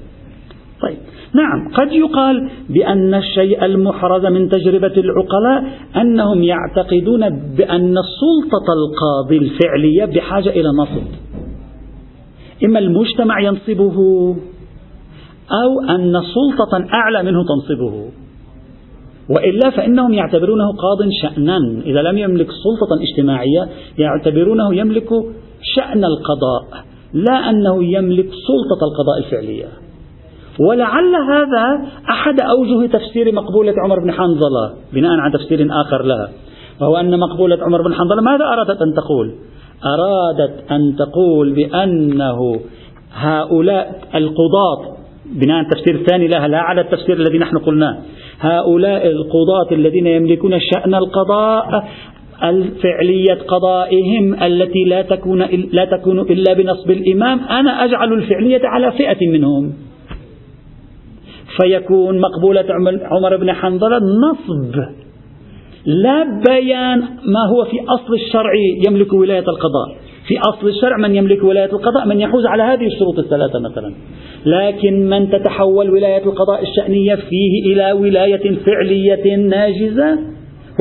طيب. 0.82 0.98
نعم 1.34 1.68
قد 1.74 1.92
يقال 1.92 2.50
بأن 2.68 3.14
الشيء 3.14 3.64
المحرز 3.64 4.26
من 4.26 4.48
تجربة 4.48 4.92
العقلاء 4.96 5.64
أنهم 5.96 6.42
يعتقدون 6.42 7.30
بأن 7.30 7.94
السلطة 7.98 8.66
القاضي 8.78 9.38
الفعلية 9.38 10.04
بحاجة 10.04 10.50
إلى 10.50 10.68
نصب. 10.68 11.06
إما 12.64 12.78
المجتمع 12.78 13.40
ينصبه 13.40 13.96
أو 15.62 15.80
أن 15.90 16.12
سلطة 16.12 16.94
أعلى 16.94 17.22
منه 17.22 17.44
تنصبه. 17.44 18.08
وإلا 19.30 19.70
فإنهم 19.70 20.14
يعتبرونه 20.14 20.66
قاض 20.66 21.08
شأنا. 21.22 21.82
إذا 21.86 22.02
لم 22.02 22.18
يملك 22.18 22.46
سلطة 22.46 23.02
اجتماعية 23.02 23.68
يعتبرونه 23.98 24.74
يملك 24.74 25.08
شأن 25.62 26.04
القضاء 26.04 26.84
لا 27.12 27.50
أنه 27.50 27.84
يملك 27.84 28.26
سلطة 28.26 28.84
القضاء 28.84 29.18
الفعلية. 29.18 29.68
ولعل 30.60 31.14
هذا 31.14 31.88
أحد 32.10 32.40
أوجه 32.40 32.86
تفسير 32.86 33.34
مقبولة 33.34 33.74
عمر 33.84 34.00
بن 34.00 34.12
حنظلة 34.12 34.74
بناء 34.92 35.12
على 35.12 35.32
تفسير 35.32 35.68
آخر 35.70 36.02
لها 36.02 36.28
وهو 36.80 36.96
أن 36.96 37.18
مقبولة 37.18 37.58
عمر 37.62 37.82
بن 37.82 37.94
حنظلة 37.94 38.22
ماذا 38.22 38.44
أرادت 38.44 38.82
أن 38.82 38.94
تقول؟ 38.94 39.34
أرادت 39.84 40.72
أن 40.72 40.96
تقول 40.96 41.52
بأنه 41.52 42.60
هؤلاء 43.12 44.00
القضاة 44.14 44.96
بناء 45.26 45.56
على 45.56 45.66
التفسير 45.66 45.94
الثاني 45.94 46.28
لها 46.28 46.48
لا 46.48 46.58
على 46.58 46.80
التفسير 46.80 47.16
الذي 47.16 47.38
نحن 47.38 47.58
قلناه 47.58 47.98
هؤلاء 48.40 49.06
القضاة 49.06 49.72
الذين 49.72 50.06
يملكون 50.06 50.60
شأن 50.60 50.94
القضاء 50.94 51.84
الفعلية 52.44 53.38
قضائهم 53.48 54.42
التي 54.42 54.84
لا 54.84 55.02
تكون 55.02 55.42
لا 55.72 55.84
تكون 55.84 56.20
إلا 56.20 56.52
بنصب 56.52 56.90
الإمام 56.90 57.40
أنا 57.40 57.84
أجعل 57.84 58.12
الفعلية 58.12 58.60
على 58.64 58.92
فئة 58.92 59.28
منهم. 59.28 59.72
فيكون 61.60 62.20
مقبولة 62.20 62.64
عمر 63.02 63.36
بن 63.36 63.52
حنظلة 63.52 63.98
نصب. 63.98 64.74
لا 65.86 66.42
بيان 66.48 66.98
ما 67.34 67.46
هو 67.50 67.64
في 67.64 67.76
أصل 67.88 68.14
الشرع 68.14 68.52
يملك 68.86 69.12
ولاية 69.12 69.44
القضاء. 69.48 69.88
في 70.28 70.34
أصل 70.48 70.68
الشرع 70.68 70.96
من 70.96 71.14
يملك 71.14 71.44
ولاية 71.44 71.72
القضاء 71.72 72.06
من 72.06 72.20
يحوز 72.20 72.46
على 72.46 72.62
هذه 72.62 72.86
الشروط 72.86 73.18
الثلاثة 73.18 73.58
مثلا. 73.58 73.92
لكن 74.46 75.08
من 75.08 75.30
تتحول 75.30 75.90
ولاية 75.90 76.24
القضاء 76.24 76.62
الشأنية 76.62 77.14
فيه 77.14 77.72
إلى 77.72 77.92
ولاية 77.92 78.56
فعلية 78.56 79.36
ناجزة 79.36 80.18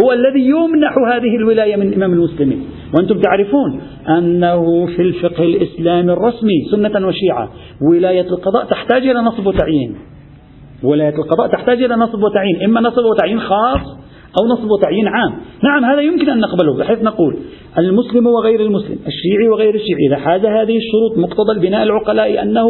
هو 0.04 0.12
الذي 0.12 0.42
يمنح 0.42 0.94
هذه 1.14 1.36
الولاية 1.36 1.76
من 1.76 1.94
إمام 1.94 2.14
المسلمين. 2.14 2.64
وأنتم 2.98 3.20
تعرفون 3.20 3.82
أنه 4.18 4.86
في 4.86 5.02
الفقه 5.02 5.44
الإسلامي 5.44 6.14
الرسمي 6.14 6.66
سنة 6.72 7.08
وشيعة 7.08 7.52
ولاية 7.92 8.28
القضاء 8.30 8.66
تحتاج 8.66 9.08
إلى 9.08 9.20
نصب 9.20 9.48
وتعيين. 9.48 9.96
ولاية 10.84 11.16
القضاء 11.16 11.48
تحتاج 11.48 11.84
إلى 11.84 11.96
نصب 11.96 12.24
وتعيين 12.24 12.64
إما 12.66 12.82
نصب 12.82 13.06
وتعيين 13.06 13.40
خاص 13.40 14.02
أو 14.40 14.48
نصب 14.54 14.72
وتعيين 14.72 15.08
عام. 15.08 15.34
نعم 15.64 15.86
هذا 15.86 16.02
يمكن 16.02 16.30
أن 16.30 16.40
نقبله 16.40 16.78
بحيث 16.78 17.04
نقول 17.04 17.38
المسلم 17.78 18.28
وغير 18.28 18.62
المسلم 18.62 18.98
الشيعي 19.08 19.50
وغير 19.52 19.76
الشيعي 19.76 20.08
إذا 20.08 20.18
حاز 20.18 20.46
هذه 20.46 20.78
الشروط 20.78 21.18
مقتضى 21.18 21.52
البناء 21.52 21.84
العقلاء 21.84 22.42
أنه 22.42 22.66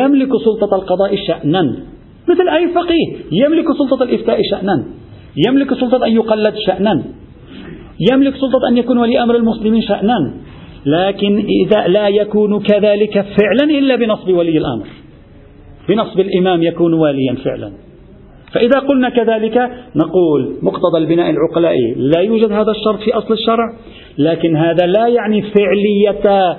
يملك 0.00 0.28
سلطة 0.44 0.76
القضاء 0.76 1.16
شأنا. 1.26 1.62
مثل 2.28 2.48
أي 2.48 2.68
فقيه 2.74 3.06
يملك 3.32 3.66
سلطة 3.78 4.02
الإفتاء 4.02 4.42
شأنا. 4.50 4.84
يملك 5.48 5.74
سلطة 5.74 6.06
أن 6.06 6.12
يقلد 6.12 6.54
شأنا. 6.66 7.02
يملك 8.12 8.34
سلطة 8.34 8.68
أن 8.68 8.76
يكون 8.76 8.98
ولي 8.98 9.22
أمر 9.22 9.36
المسلمين 9.36 9.82
شأنا. 9.82 10.32
لكن 10.86 11.46
إذا 11.64 11.88
لا 11.88 12.08
يكون 12.08 12.60
كذلك 12.60 13.12
فعلا 13.12 13.78
إلا 13.78 13.96
بنصب 13.96 14.28
ولي 14.28 14.58
الأمر. 14.58 14.86
بنصب 15.88 16.20
الإمام 16.20 16.62
يكون 16.62 16.94
واليا 16.94 17.34
فعلا. 17.44 17.72
فإذا 18.54 18.78
قلنا 18.78 19.08
كذلك 19.08 19.70
نقول 19.96 20.56
مقتضى 20.62 20.98
البناء 20.98 21.30
العقلائي 21.30 21.94
لا 21.96 22.20
يوجد 22.20 22.52
هذا 22.52 22.70
الشرط 22.70 22.98
في 23.04 23.12
أصل 23.12 23.34
الشرع 23.34 23.72
لكن 24.18 24.56
هذا 24.56 24.86
لا 24.86 25.08
يعني 25.08 25.42
فعلية 25.42 26.56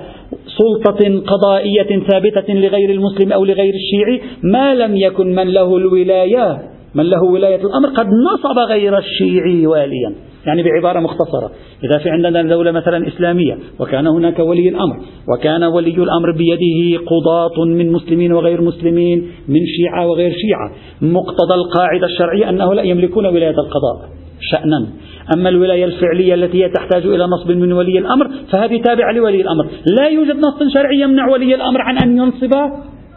سلطة 0.58 1.22
قضائية 1.26 2.00
ثابتة 2.10 2.54
لغير 2.54 2.90
المسلم 2.90 3.32
أو 3.32 3.44
لغير 3.44 3.74
الشيعي 3.74 4.20
ما 4.42 4.74
لم 4.74 4.96
يكن 4.96 5.34
من 5.34 5.46
له 5.48 5.76
الولاية 5.76 6.58
من 6.94 7.04
له 7.04 7.22
ولاية 7.22 7.60
الأمر 7.64 7.88
قد 7.88 8.06
نصب 8.06 8.58
غير 8.68 8.98
الشيعي 8.98 9.66
واليا. 9.66 10.14
يعني 10.46 10.62
بعبارة 10.62 11.00
مختصرة. 11.00 11.50
إذا 11.84 11.98
في 11.98 12.10
عندنا 12.10 12.42
دولة 12.42 12.70
مثلا 12.70 13.08
إسلامية 13.08 13.58
وكان 13.80 14.06
هناك 14.06 14.38
ولي 14.38 14.68
الأمر 14.68 14.96
وكان 15.28 15.64
ولي 15.64 15.94
الأمر 15.94 16.32
بيده 16.36 17.04
قضاة 17.06 17.64
من 17.64 17.92
مسلمين 17.92 18.32
وغير 18.32 18.60
مسلمين 18.62 19.18
من 19.48 19.60
شيعة 19.76 20.06
وغير 20.06 20.32
شيعة. 20.32 20.70
مقتضى 21.02 21.54
القاعدة 21.54 22.06
الشرعية 22.06 22.48
أنه 22.48 22.74
لا 22.74 22.82
يملكون 22.82 23.26
ولاية 23.26 23.50
القضاء 23.50 24.10
شأنا. 24.40 24.86
أما 25.34 25.48
الولاية 25.48 25.84
الفعلية 25.84 26.34
التي 26.34 26.64
هي 26.64 26.68
تحتاج 26.68 27.06
إلى 27.06 27.24
نصب 27.24 27.50
من 27.50 27.72
ولي 27.72 27.98
الأمر 27.98 28.30
فهذه 28.52 28.82
تابعة 28.82 29.12
لولي 29.12 29.40
الأمر. 29.40 29.66
لا 29.96 30.08
يوجد 30.08 30.36
نص 30.36 30.74
شرعي 30.74 31.00
يمنع 31.00 31.28
ولي 31.28 31.54
الأمر 31.54 31.80
عن 31.80 31.98
أن 31.98 32.16
ينصب 32.16 32.54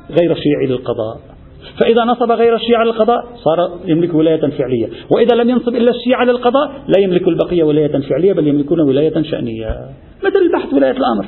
غير 0.09 0.31
الشيعي 0.31 0.67
للقضاء. 0.67 1.32
فإذا 1.79 2.03
نصب 2.03 2.31
غير 2.31 2.55
الشيعة 2.55 2.83
للقضاء 2.83 3.25
صار 3.35 3.79
يملك 3.85 4.13
ولاية 4.13 4.41
فعلية. 4.41 4.89
وإذا 5.09 5.35
لم 5.35 5.49
ينصب 5.49 5.75
إلا 5.75 5.91
الشيعة 5.91 6.25
للقضاء 6.25 6.71
لا 6.87 7.03
يملك 7.03 7.27
البقية 7.27 7.63
ولاية 7.63 7.99
فعلية 8.09 8.33
بل 8.33 8.47
يملكون 8.47 8.79
ولاية 8.79 9.23
شأنية. 9.23 9.75
مثل 10.25 10.51
بحث 10.53 10.73
ولاية 10.73 10.97
الأمر. 10.97 11.25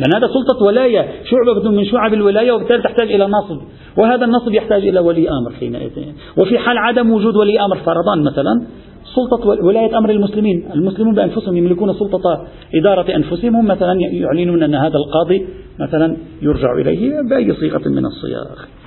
لأن 0.00 0.12
هذا 0.16 0.26
سلطة 0.26 0.64
ولاية 0.66 1.08
شعبة 1.24 1.70
من 1.70 1.84
شعب 1.84 2.14
الولاية 2.14 2.52
وبالتالي 2.52 2.82
تحتاج 2.82 3.12
إلى 3.12 3.26
نصب. 3.26 3.60
وهذا 3.98 4.24
النصب 4.24 4.54
يحتاج 4.54 4.86
إلى 4.86 5.00
ولي 5.00 5.28
أمر 5.28 5.52
حينئذ. 5.60 5.90
وفي 6.38 6.58
حال 6.58 6.78
عدم 6.78 7.12
وجود 7.12 7.36
ولي 7.36 7.60
أمر 7.60 7.76
فرضان 7.76 8.22
مثلا 8.22 8.66
سلطة 9.14 9.64
ولاية 9.64 9.98
أمر 9.98 10.10
المسلمين. 10.10 10.68
المسلمون 10.74 11.14
بأنفسهم 11.14 11.56
يملكون 11.56 11.92
سلطة 11.92 12.46
إدارة 12.74 13.16
أنفسهم. 13.16 13.56
هم 13.56 13.66
مثلا 13.66 14.00
يعلنون 14.00 14.62
أن 14.62 14.74
هذا 14.74 14.96
القاضي 14.96 15.46
مثلا 15.80 16.16
يرجع 16.42 16.72
إليه 16.72 17.20
بأي 17.30 17.54
صيغة 17.54 17.88
من 17.88 18.06
الصياغ. 18.06 18.83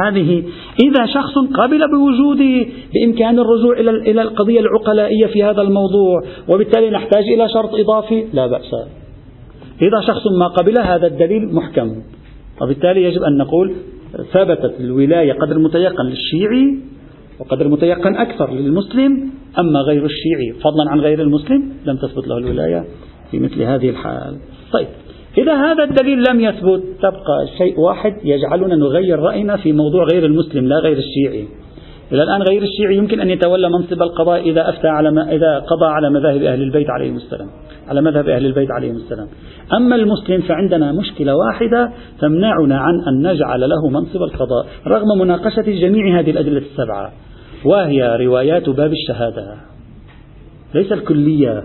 هذه. 0.00 0.44
إذا 0.84 1.06
شخص 1.06 1.34
قبل 1.38 1.80
بوجود 1.90 2.66
بإمكان 2.94 3.38
الرجوع 3.38 3.80
إلى 3.80 3.90
إلى 3.90 4.22
القضية 4.22 4.60
العقلائية 4.60 5.26
في 5.26 5.42
هذا 5.42 5.62
الموضوع 5.62 6.20
وبالتالي 6.48 6.90
نحتاج 6.90 7.24
إلى 7.24 7.48
شرط 7.48 7.74
إضافي 7.74 8.24
لا 8.32 8.46
بأس. 8.46 8.74
إذا 9.82 10.00
شخص 10.06 10.26
ما 10.38 10.46
قبل 10.46 10.78
هذا 10.78 11.06
الدليل 11.06 11.54
محكم. 11.54 12.02
وبالتالي 12.62 13.02
يجب 13.02 13.22
أن 13.22 13.36
نقول 13.38 13.74
ثبتت 14.32 14.80
الولاية 14.80 15.32
قدر 15.32 15.58
متيقن 15.58 16.04
للشيعي 16.04 16.78
وقدر 17.40 17.68
متيقن 17.68 18.16
أكثر 18.16 18.54
للمسلم 18.54 19.30
أما 19.58 19.80
غير 19.80 20.04
الشيعي 20.04 20.52
فضلا 20.52 20.90
عن 20.90 21.00
غير 21.00 21.20
المسلم 21.20 21.72
لم 21.86 21.96
تثبت 21.96 22.28
له 22.28 22.38
الولاية 22.38 22.84
في 23.30 23.38
مثل 23.38 23.62
هذه 23.62 23.90
الحال. 23.90 24.36
طيب. 24.72 24.88
إذا 25.38 25.54
هذا 25.54 25.84
الدليل 25.84 26.24
لم 26.30 26.40
يثبت 26.40 26.82
تبقى 26.98 27.46
شيء 27.58 27.80
واحد 27.80 28.14
يجعلنا 28.24 28.76
نغير 28.76 29.18
رأينا 29.18 29.56
في 29.56 29.72
موضوع 29.72 30.04
غير 30.12 30.26
المسلم 30.26 30.68
لا 30.68 30.78
غير 30.78 30.98
الشيعي. 30.98 31.48
إلى 32.12 32.22
الآن 32.22 32.42
غير 32.42 32.62
الشيعي 32.62 32.96
يمكن 32.96 33.20
أن 33.20 33.30
يتولى 33.30 33.68
منصب 33.68 34.02
القضاء 34.02 34.50
إذا 34.50 34.68
أفتى 34.68 34.88
على 34.88 35.10
ما 35.10 35.32
إذا 35.32 35.58
قضى 35.58 35.86
على 35.86 36.10
مذاهب 36.10 36.42
أهل 36.42 36.62
البيت 36.62 36.90
عليهم 36.90 37.16
السلام 37.16 37.48
على 37.88 38.00
مذهب 38.00 38.28
أهل 38.28 38.46
البيت 38.46 38.70
عليهم 38.70 38.96
السلام. 38.96 39.28
أما 39.76 39.96
المسلم 39.96 40.40
فعندنا 40.40 40.92
مشكلة 40.92 41.36
واحدة 41.36 41.92
تمنعنا 42.20 42.78
عن 42.78 42.94
أن 43.08 43.32
نجعل 43.32 43.60
له 43.60 43.88
منصب 43.88 44.22
القضاء 44.22 44.66
رغم 44.86 45.18
مناقشة 45.18 45.62
جميع 45.62 46.20
هذه 46.20 46.30
الأدلة 46.30 46.58
السبعة 46.58 47.12
وهي 47.64 48.16
روايات 48.16 48.68
باب 48.68 48.92
الشهادة. 48.92 49.56
ليس 50.74 50.92
الكلية 50.92 51.62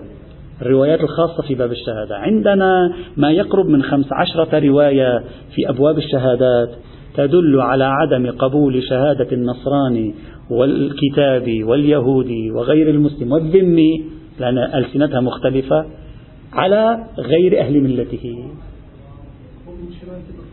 الروايات 0.62 1.00
الخاصة 1.00 1.42
في 1.42 1.54
باب 1.54 1.72
الشهادة. 1.72 2.16
عندنا 2.16 2.92
ما 3.16 3.30
يقرب 3.30 3.66
من 3.66 3.82
خمس 3.82 4.06
عشرة 4.12 4.58
رواية 4.58 5.18
في 5.54 5.68
أبواب 5.68 5.98
الشهادات 5.98 6.70
تدل 7.14 7.60
على 7.60 7.84
عدم 7.84 8.30
قبول 8.30 8.82
شهادة 8.82 9.32
النصراني 9.32 10.14
والكتابي 10.50 11.64
واليهودي 11.64 12.50
وغير 12.50 12.90
المسلم 12.90 13.32
والذمي 13.32 14.04
لأن 14.40 14.58
ألسنتها 14.58 15.20
مختلفة 15.20 15.86
على 16.52 17.04
غير 17.18 17.60
أهل 17.60 17.80
ملته. 17.80 18.44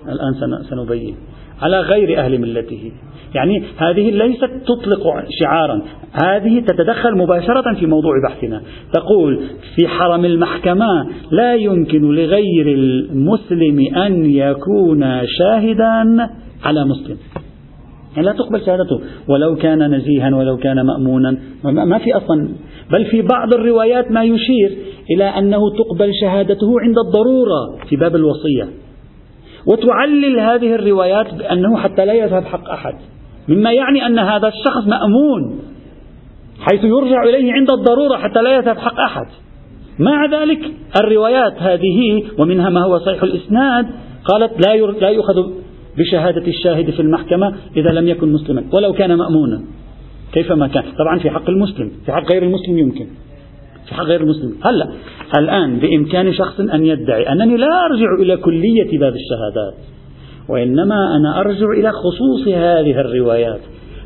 الآن 0.07 0.63
سنبين. 0.69 1.15
على 1.61 1.79
غير 1.79 2.19
أهل 2.19 2.41
ملته. 2.41 2.91
يعني 3.35 3.63
هذه 3.77 4.11
ليست 4.11 4.49
تطلق 4.65 5.03
شعارا. 5.39 5.81
هذه 6.11 6.59
تتدخل 6.59 7.17
مباشرة 7.17 7.73
في 7.73 7.85
موضوع 7.85 8.11
بحثنا. 8.27 8.61
تقول 8.93 9.39
في 9.75 9.87
حرم 9.87 10.25
المحكمة 10.25 11.07
لا 11.31 11.55
يمكن 11.55 12.01
لغير 12.01 12.67
المسلم 12.67 13.95
أن 13.95 14.25
يكون 14.25 15.21
شاهدا 15.39 16.29
على 16.63 16.85
مسلم. 16.85 17.17
يعني 18.15 18.27
لا 18.27 18.33
تقبل 18.33 18.65
شهادته. 18.65 19.01
ولو 19.27 19.55
كان 19.55 19.95
نزيها 19.95 20.35
ولو 20.35 20.57
كان 20.57 20.85
مأمونا. 20.85 21.37
ما 21.63 21.97
في 21.97 22.17
أصلا. 22.17 22.49
بل 22.91 23.05
في 23.05 23.21
بعض 23.21 23.53
الروايات 23.53 24.11
ما 24.11 24.23
يشير 24.23 24.77
إلى 25.15 25.23
أنه 25.23 25.59
تقبل 25.69 26.11
شهادته 26.21 26.79
عند 26.81 26.95
الضرورة 26.97 27.85
في 27.89 27.95
باب 27.95 28.15
الوصية. 28.15 28.84
وتعلل 29.65 30.39
هذه 30.39 30.75
الروايات 30.75 31.33
بأنه 31.33 31.77
حتى 31.77 32.05
لا 32.05 32.13
يذهب 32.13 32.43
حق 32.43 32.69
أحد. 32.69 32.93
مما 33.47 33.71
يعني 33.71 34.05
أن 34.05 34.19
هذا 34.19 34.47
الشخص 34.47 34.87
مأمون 34.87 35.59
حيث 36.59 36.83
يرجع 36.83 37.23
إليه 37.23 37.53
عند 37.53 37.71
الضرورة 37.71 38.17
حتى 38.17 38.41
لا 38.41 38.57
يذهب 38.57 38.77
حق 38.77 38.99
أحد. 38.99 39.25
مع 39.99 40.25
ذلك 40.25 40.59
الروايات 40.99 41.53
هذه 41.57 42.23
ومنها 42.39 42.69
ما 42.69 42.83
هو 42.83 42.99
صحيح 42.99 43.23
الإسناد 43.23 43.85
قالت 44.25 44.67
لا 44.67 44.75
لا 44.75 45.09
يؤخذ 45.09 45.35
بشهادة 45.97 46.47
الشاهد 46.47 46.89
في 46.89 46.99
المحكمة 46.99 47.55
إذا 47.77 47.89
لم 47.89 48.07
يكن 48.07 48.33
مسلما 48.33 48.63
ولو 48.73 48.93
كان 48.93 49.15
مأمونا. 49.15 49.63
كيفما 50.33 50.67
كان؟ 50.67 50.83
طبعا 50.83 51.19
في 51.19 51.29
حق 51.29 51.49
المسلم 51.49 51.91
في 52.05 52.11
حق 52.11 52.31
غير 52.31 52.43
المسلم 52.43 52.77
يمكن. 52.77 53.07
غير 53.93 54.21
المسلم 54.21 54.53
هلا 54.63 54.89
الآن 55.37 55.79
بإمكان 55.79 56.33
شخص 56.33 56.59
أن 56.59 56.85
يدعي 56.85 57.31
أنني 57.31 57.57
لا 57.57 57.85
أرجع 57.85 58.15
إلى 58.21 58.37
كلية 58.37 58.99
باب 58.99 59.13
الشهادات 59.15 59.73
وإنما 60.49 61.15
أنا 61.15 61.39
أرجع 61.39 61.65
إلى 61.79 61.91
خصوص 61.91 62.47
هذه 62.47 62.99
الروايات 62.99 63.59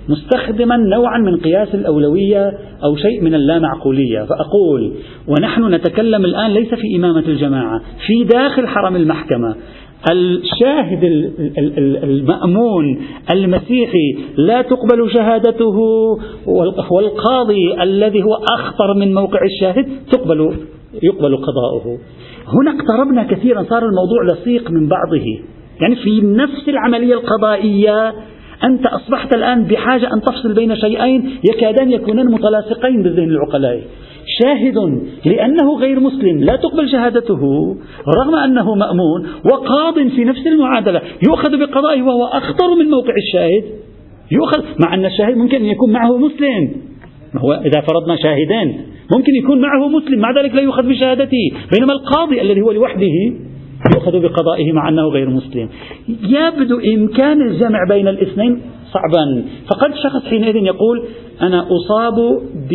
مستخدما 0.09 0.77
نوعا 0.77 1.17
من 1.17 1.37
قياس 1.37 1.75
الأولوية 1.75 2.53
أو 2.83 2.95
شيء 2.95 3.23
من 3.23 3.35
اللامعقولية. 3.35 4.23
فأقول 4.23 4.93
ونحن 5.27 5.73
نتكلم 5.73 6.25
الآن 6.25 6.51
ليس 6.51 6.73
في 6.73 6.95
إمامة 6.95 7.19
الجماعة 7.19 7.81
في 8.07 8.23
داخل 8.23 8.67
حرم 8.67 8.95
المحكمة. 8.95 9.55
الشاهد 10.11 11.03
المأمون 12.03 13.01
المسيحي 13.31 14.17
لا 14.37 14.61
تقبل 14.61 15.11
شهادته 15.13 15.77
والقاضي 16.91 17.83
الذي 17.83 18.23
هو 18.23 18.33
أخطر 18.55 18.93
من 18.93 19.13
موقع 19.13 19.39
الشاهد 19.43 19.87
تقبل 20.11 20.53
يقبل 21.03 21.37
قضاؤه. 21.37 21.97
هنا 22.47 22.71
اقتربنا 22.71 23.23
كثيرا 23.23 23.63
صار 23.63 23.85
الموضوع 23.85 24.23
لصيق 24.23 24.71
من 24.71 24.87
بعضه. 24.87 25.25
يعني 25.81 25.95
في 25.95 26.21
نفس 26.21 26.69
العملية 26.69 27.13
القضائية 27.13 28.13
أنت 28.63 28.85
أصبحت 28.85 29.35
الآن 29.35 29.63
بحاجة 29.63 30.13
أن 30.13 30.21
تفصل 30.21 30.53
بين 30.53 30.75
شيئين 30.75 31.29
يكادان 31.53 31.91
يكونان 31.91 32.25
متلاصقين 32.25 33.03
بالذهن 33.03 33.29
العقلاء. 33.29 33.81
شاهد 34.43 34.75
لأنه 35.25 35.77
غير 35.77 35.99
مسلم. 35.99 36.43
لا 36.43 36.55
تقبل 36.55 36.89
شهادته 36.89 37.75
رغم 38.19 38.35
أنه 38.35 38.75
مأمون 38.75 39.27
وقاض 39.51 40.07
في 40.07 40.23
نفس 40.23 40.47
المعادلة. 40.47 41.01
يؤخذ 41.27 41.57
بقضائه 41.59 42.01
وهو 42.01 42.25
أخطر 42.25 42.75
من 42.79 42.89
موقع 42.89 43.13
الشاهد. 43.17 43.63
يؤخذ 44.31 44.63
مع 44.79 44.93
أن 44.93 45.05
الشاهد 45.05 45.37
ممكن 45.37 45.57
أن 45.57 45.65
يكون 45.65 45.91
معه 45.91 46.17
مسلم. 46.17 46.71
هو 47.35 47.53
إذا 47.53 47.81
فرضنا 47.81 48.15
شاهدين 48.15 48.81
ممكن 49.11 49.31
يكون 49.43 49.61
معه 49.61 49.87
مسلم. 49.87 50.19
مع 50.19 50.31
ذلك 50.41 50.55
لا 50.55 50.61
يؤخذ 50.61 50.89
بشهادته. 50.89 51.51
بينما 51.73 51.93
القاضي 51.93 52.41
الذي 52.41 52.61
هو 52.61 52.71
لوحده 52.71 53.33
يؤخذ 53.95 54.19
بقضائه 54.19 54.73
مع 54.73 54.89
أنه 54.89 55.07
غير 55.07 55.29
مسلم. 55.29 55.69
يبدو 56.07 56.79
إمكان 56.95 57.41
الجمع 57.41 57.79
بين 57.89 58.07
الاثنين 58.07 58.61
صعبا 58.91 59.43
فقد 59.69 59.95
شخص 60.03 60.25
حينئذ 60.25 60.55
يقول 60.55 61.03
أنا 61.41 61.67
أصاب 61.67 62.15
ب 62.69 62.73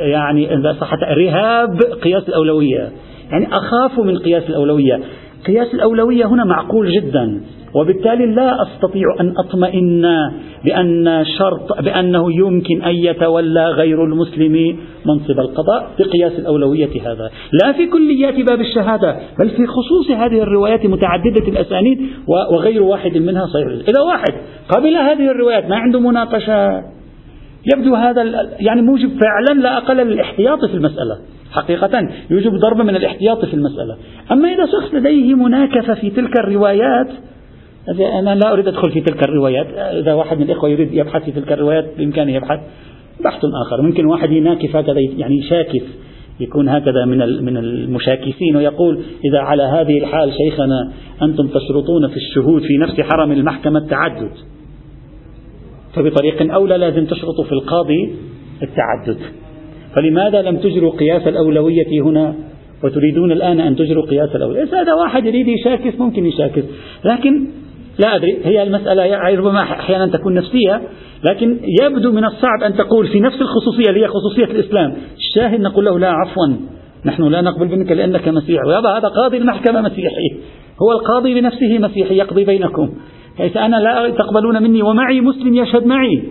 يعني 0.00 0.54
إذا 0.54 0.76
صحت 0.80 0.98
رهاب 1.18 1.78
قياس 2.02 2.28
الأولوية. 2.28 2.92
يعني 3.30 3.46
أخاف 3.52 4.00
من 4.00 4.18
قياس 4.18 4.50
الأولوية. 4.50 5.00
قياس 5.46 5.74
الأولوية 5.74 6.24
هنا 6.26 6.44
معقول 6.44 6.90
جدا. 6.92 7.40
وبالتالي 7.74 8.26
لا 8.26 8.62
أستطيع 8.62 9.04
أن 9.20 9.34
أطمئن 9.38 10.06
بأن 10.64 11.24
شرط 11.38 11.80
بأنه 11.82 12.32
يمكن 12.32 12.82
أن 12.82 12.94
يتولى 12.94 13.66
غير 13.66 14.04
المسلم 14.04 14.78
منصب 15.06 15.40
القضاء 15.40 15.90
بقياس 15.98 16.32
الأولوية 16.38 17.02
هذا. 17.02 17.30
لا 17.62 17.72
في 17.72 17.86
كليات 17.86 18.46
باب 18.46 18.60
الشهادة 18.60 19.16
بل 19.38 19.50
في 19.50 19.66
خصوص 19.66 20.10
هذه 20.10 20.42
الروايات 20.42 20.86
متعددة 20.86 21.48
الأسانيد 21.48 22.00
وغير 22.52 22.82
واحد 22.82 23.18
منها 23.18 23.46
صحيح. 23.46 23.66
إذا 23.66 24.00
واحد 24.00 24.32
قبل 24.68 24.96
هذه 24.96 25.30
الروايات 25.30 25.68
ما 25.68 25.76
عنده 25.76 26.00
مناقشة 26.00 26.82
يبدو 27.74 27.94
هذا 27.94 28.22
يعني 28.60 28.82
موجب 28.82 29.10
فعلا 29.20 29.60
لا 29.60 29.76
أقل 29.76 29.96
للاحتياط 29.96 30.64
في 30.64 30.74
المسألة. 30.74 31.18
حقيقة 31.52 32.08
يوجب 32.30 32.52
ضرب 32.54 32.80
من 32.80 32.96
الاحتياط 32.96 33.44
في 33.44 33.54
المسألة. 33.54 33.96
أما 34.32 34.48
إذا 34.48 34.66
شخص 34.66 34.94
لديه 34.94 35.34
مناكفة 35.34 35.94
في 35.94 36.10
تلك 36.10 36.38
الروايات 36.38 37.08
أنا 38.18 38.34
لا 38.34 38.52
أريد 38.52 38.68
أدخل 38.68 38.90
في 38.90 39.00
تلك 39.00 39.22
الروايات. 39.28 39.66
إذا 39.76 40.14
واحد 40.14 40.36
من 40.36 40.42
الإخوة 40.42 40.70
يريد 40.70 40.94
يبحث 40.94 41.24
في 41.24 41.32
تلك 41.32 41.52
الروايات 41.52 41.84
بإمكانه 41.98 42.32
يبحث. 42.32 42.60
بحث 43.24 43.40
آخر. 43.66 43.82
ممكن 43.82 44.06
واحد 44.06 44.32
يناكف 44.32 44.76
هكذا 44.76 45.00
يعني 45.16 45.42
شاكف. 45.42 45.82
يكون 46.40 46.68
هكذا 46.68 47.04
من 47.04 47.44
من 47.44 47.56
المشاكسين 47.56 48.56
ويقول 48.56 49.00
إذا 49.24 49.38
على 49.38 49.62
هذه 49.62 49.98
الحال 49.98 50.32
شيخنا 50.32 50.92
أنتم 51.22 51.46
تشرطون 51.46 52.08
في 52.08 52.16
الشهود 52.16 52.62
في 52.62 52.78
نفس 52.78 53.00
حرم 53.00 53.32
المحكمة 53.32 53.78
التعدد. 53.78 54.30
فبطريق 55.94 56.54
أولى 56.54 56.76
لازم 56.76 57.04
تشرطوا 57.04 57.44
في 57.44 57.52
القاضي 57.52 58.14
التعدد. 58.62 59.18
فلماذا 59.94 60.42
لم 60.42 60.56
تجروا 60.56 60.90
قياس 60.90 61.28
الأولوية 61.28 62.02
هنا؟ 62.02 62.34
وتريدون 62.84 63.32
الآن 63.32 63.60
أن 63.60 63.76
تجروا 63.76 64.06
قياس 64.06 64.36
الأولوية. 64.36 64.64
إذا 64.64 64.94
واحد 64.94 65.26
يريد 65.26 65.48
يشاكس 65.48 66.00
ممكن 66.00 66.26
يشاكس. 66.26 66.64
لكن 67.04 67.46
لا 67.98 68.16
أدري. 68.16 68.38
هي 68.44 68.62
المسألة 68.62 69.02
يعني 69.02 69.36
ربما 69.36 69.62
أحيانا 69.62 70.06
تكون 70.06 70.34
نفسية 70.34 70.82
لكن 71.24 71.60
يبدو 71.82 72.12
من 72.12 72.24
الصعب 72.24 72.62
أن 72.66 72.74
تقول 72.74 73.06
في 73.06 73.20
نفس 73.20 73.40
الخصوصية 73.40 73.88
اللي 73.88 74.00
هي 74.02 74.08
خصوصية 74.08 74.44
الإسلام 74.44 74.94
الشاهد 75.16 75.60
نقول 75.60 75.84
له 75.84 75.98
لا 75.98 76.10
عفوا 76.10 76.56
نحن 77.04 77.22
لا 77.22 77.40
نقبل 77.40 77.66
منك 77.66 77.92
لأنك 77.92 78.28
مسيحي. 78.28 78.68
ويابا 78.68 78.98
هذا 78.98 79.08
قاضي 79.08 79.36
المحكمة 79.36 79.80
مسيحي. 79.80 80.28
هو 80.82 80.92
القاضي 80.92 81.40
بنفسه 81.40 81.78
مسيحي 81.78 82.16
يقضي 82.16 82.44
بينكم. 82.44 82.94
حيث 83.38 83.56
أنا 83.56 83.76
لا 83.76 84.10
تقبلون 84.10 84.62
مني 84.62 84.82
ومعي 84.82 85.20
مسلم 85.20 85.54
يشهد 85.54 85.86
معي. 85.86 86.22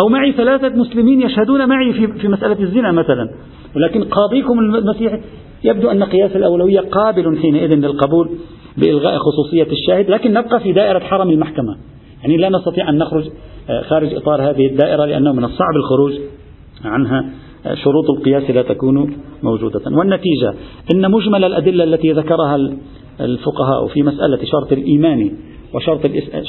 أو 0.00 0.08
معي 0.08 0.32
ثلاثة 0.32 0.68
مسلمين 0.68 1.22
يشهدون 1.22 1.68
معي 1.68 1.92
في, 1.92 2.06
في 2.06 2.28
مسألة 2.28 2.60
الزنا 2.60 2.92
مثلا. 2.92 3.30
ولكن 3.76 4.04
قاضيكم 4.04 4.58
المسيحي 4.58 5.20
يبدو 5.64 5.90
أن 5.90 6.02
قياس 6.02 6.36
الأولوية 6.36 6.80
قابل 6.80 7.38
حينئذ 7.38 7.68
للقبول 7.68 8.30
بإلغاء 8.76 9.18
خصوصية 9.18 9.72
الشاهد 9.72 10.10
لكن 10.10 10.32
نبقى 10.32 10.60
في 10.60 10.72
دائرة 10.72 10.98
حرم 10.98 11.30
المحكمة. 11.30 11.76
يعني 12.22 12.36
لا 12.36 12.48
نستطيع 12.48 12.88
أن 12.88 12.98
نخرج 12.98 13.24
آه، 13.70 13.82
خارج 13.82 14.14
إطار 14.14 14.50
هذه 14.50 14.66
الدائرة 14.66 15.04
لأنه 15.04 15.32
من 15.32 15.44
الصعب 15.44 15.76
الخروج 15.76 16.12
عنها. 16.84 17.30
آه، 17.66 17.74
شروط 17.74 18.10
القياس 18.10 18.50
لا 18.50 18.62
تكون 18.62 19.16
موجودة. 19.42 19.80
والنتيجة 19.98 20.54
إن 20.94 21.10
مجمل 21.10 21.44
الأدلة 21.44 21.84
التي 21.84 22.12
ذكرها 22.12 22.56
الفقهاء 23.20 23.86
في 23.86 24.02
مسألة 24.02 24.38
شرط 24.44 24.72
الإيمان 24.72 25.32
وشرط 25.74 26.00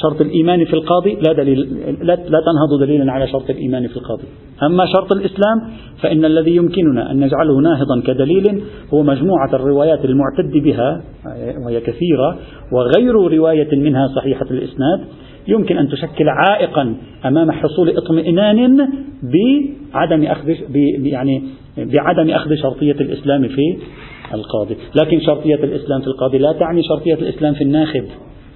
شرط 0.02 0.20
الإيمان 0.20 0.64
في 0.64 0.74
القاضي 0.74 1.18
لا 1.26 1.32
دليل 1.32 1.58
لا, 2.02 2.14
تنهض 2.16 2.80
دليلا 2.80 3.12
على 3.12 3.28
شرط 3.28 3.50
الإيمان 3.50 3.88
في 3.88 3.96
القاضي. 3.96 4.24
أما 4.62 4.86
شرط 4.86 5.12
الإسلام 5.12 5.70
فإن 6.02 6.24
الذي 6.24 6.56
يمكننا 6.56 7.10
أن 7.10 7.16
نجعله 7.16 7.60
ناهضا 7.60 8.02
كدليل 8.06 8.62
هو 8.94 9.02
مجموعة 9.02 9.54
الروايات 9.54 10.04
المعتد 10.04 10.52
بها 10.52 11.02
وهي 11.66 11.80
كثيرة 11.80 12.38
وغير 12.72 13.14
رواية 13.14 13.76
منها 13.76 14.08
صحيحة 14.16 14.46
الإسناد 14.50 15.00
يمكن 15.48 15.78
أن 15.78 15.88
تشكل 15.88 16.28
عائقا 16.28 16.96
أمام 17.24 17.50
حصول 17.50 17.96
اطمئنان 17.96 18.88
بعدم 19.22 20.24
أخذ 20.24 20.48
يعني 20.98 21.42
بعدم 21.76 22.30
أخذ 22.30 22.54
شرطية 22.54 22.92
الإسلام 22.92 23.48
في 23.48 23.78
القاضي. 24.34 24.76
لكن 25.02 25.20
شرطية 25.20 25.54
الإسلام 25.54 26.00
في 26.00 26.06
القاضي 26.06 26.38
لا 26.38 26.52
تعني 26.52 26.82
شرطية 26.82 27.14
الإسلام 27.14 27.54
في 27.54 27.64
الناخب. 27.64 28.04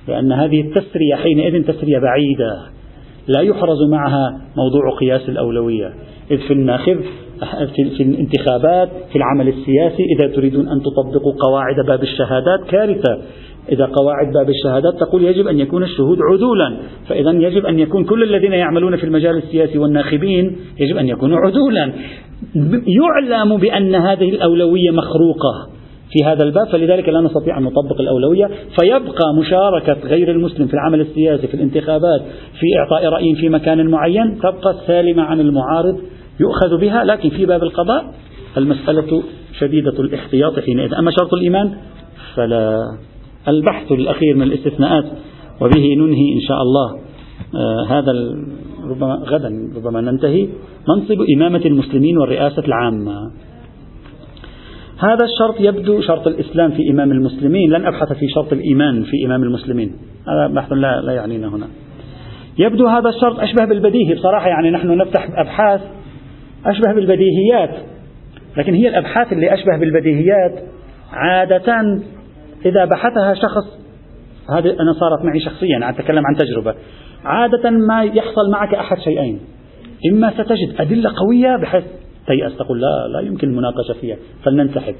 لأن 0.09 0.33
هذه 0.33 0.61
التسرية 0.61 1.14
حينئذ 1.14 1.64
تسرية 1.64 1.99
بعيدة. 1.99 2.59
لا 3.29 3.40
يحرز 3.40 3.83
معها 3.90 4.40
موضوع 4.57 4.99
قياس 5.01 5.29
الأولوية. 5.29 5.92
إذ 6.31 6.38
في 6.38 6.53
الناخب 6.53 7.01
في 7.97 8.03
الانتخابات 8.03 8.88
في 9.12 9.16
العمل 9.16 9.49
السياسي 9.49 10.03
إذا 10.16 10.35
تريدون 10.35 10.68
أن 10.68 10.81
تطبقوا 10.83 11.33
قواعد 11.40 11.87
باب 11.87 12.03
الشهادات 12.03 12.61
كارثة. 12.71 13.18
إذا 13.73 13.85
قواعد 13.85 14.33
باب 14.33 14.49
الشهادات 14.51 14.94
تقول 15.01 15.25
يجب 15.25 15.47
أن 15.47 15.61
يكون 15.61 15.83
الشهود 15.83 16.18
عدولا. 16.33 16.77
فإذا 17.09 17.31
يجب 17.31 17.66
أن 17.66 17.79
يكون 17.79 18.05
كل 18.05 18.23
الذين 18.23 18.53
يعملون 18.53 18.97
في 18.97 19.05
المجال 19.05 19.37
السياسي 19.37 19.79
والناخبين 19.79 20.57
يجب 20.81 20.97
أن 20.97 21.09
يكونوا 21.09 21.38
عدولا. 21.38 21.92
يعلم 22.87 23.57
بأن 23.57 23.94
هذه 23.94 24.31
الأولوية 24.31 24.90
مخروقة. 24.90 25.78
في 26.11 26.25
هذا 26.25 26.44
الباب 26.44 26.68
فلذلك 26.68 27.09
لا 27.09 27.21
نستطيع 27.21 27.59
أن 27.59 27.62
نطبق 27.62 28.01
الأولوية. 28.01 28.47
فيبقى 28.81 29.35
مشاركة 29.38 30.09
غير 30.09 30.31
المسلم 30.31 30.66
في 30.66 30.75
العمل 30.75 31.01
السياسي 31.01 31.47
في 31.47 31.55
الانتخابات 31.55 32.21
في 32.61 32.66
إعطاء 32.79 33.09
رأي 33.09 33.35
في 33.35 33.49
مكان 33.49 33.90
معين 33.90 34.38
تبقى 34.38 34.75
سالمة 34.87 35.23
عن 35.23 35.40
المعارض 35.40 35.99
يؤخذ 36.40 36.81
بها. 36.81 37.05
لكن 37.05 37.29
في 37.29 37.47
باب 37.47 37.62
القضاء 37.62 38.14
المسألة 38.57 39.23
شديدة 39.59 40.01
الاحتياط 40.01 40.59
حينئذ. 40.59 40.94
أما 40.94 41.11
شرط 41.11 41.35
الإيمان 41.35 41.75
فلا. 42.35 42.83
البحث 43.49 43.92
الأخير 43.92 44.37
من 44.37 44.42
الاستثناءات 44.42 45.05
وبه 45.61 45.94
ننهي 45.94 46.33
إن 46.35 46.40
شاء 46.49 46.62
الله. 46.62 47.01
آه 47.55 47.85
هذا 47.88 48.12
ربما 48.90 49.14
غدا 49.14 49.51
ربما 49.77 50.01
ننتهي. 50.01 50.49
منصب 50.88 51.18
إمامة 51.37 51.62
المسلمين 51.66 52.18
والرئاسة 52.18 52.62
العامة. 52.68 53.31
هذا 55.01 55.25
الشرط 55.25 55.61
يبدو 55.61 56.01
شرط 56.01 56.27
الإسلام 56.27 56.71
في 56.71 56.91
إمام 56.91 57.13
المسلمين. 57.13 57.71
لن 57.71 57.87
أبحث 57.87 58.13
في 58.13 58.29
شرط 58.35 58.53
الإيمان 58.53 59.03
في 59.03 59.27
إمام 59.27 59.43
المسلمين. 59.43 59.93
هذا 60.29 60.55
بحث 60.55 60.73
لا, 60.73 61.01
لا 61.01 61.13
يعنينا 61.13 61.49
هنا. 61.49 61.67
يبدو 62.59 62.87
هذا 62.87 63.09
الشرط 63.09 63.41
أشبه 63.41 63.65
بالبديهي 63.65 64.15
بصراحة. 64.15 64.49
يعني 64.49 64.71
نحن 64.71 64.97
نفتح 64.97 65.29
أبحاث 65.37 65.81
أشبه 66.67 66.93
بالبديهيات 66.95 67.71
لكن 68.57 68.75
هي 68.75 68.89
الأبحاث 68.89 69.33
اللي 69.33 69.55
أشبه 69.55 69.79
بالبديهيات 69.79 70.65
عادة 71.13 72.01
إذا 72.67 72.85
بحثها 72.85 73.35
شخص 73.35 73.79
هذه 74.51 74.71
أنا 74.71 74.93
صارت 75.01 75.25
معي 75.25 75.41
شخصيا 75.41 75.90
أتكلم 75.90 76.23
عن 76.27 76.37
تجربة. 76.37 76.75
عادة 77.25 77.71
ما 77.71 78.03
يحصل 78.03 78.51
معك 78.53 78.75
أحد 78.75 78.99
شيئين. 78.99 79.40
إما 80.13 80.31
ستجد 80.31 80.81
أدلة 80.81 81.11
قوية 81.17 81.57
بحيث 81.63 81.85
تيأس 82.29 82.56
تقول 82.56 82.81
لا 82.81 83.08
لا 83.12 83.26
يمكن 83.26 83.48
المناقشة 83.48 84.00
فيها. 84.00 84.16
فلننسحب. 84.44 84.94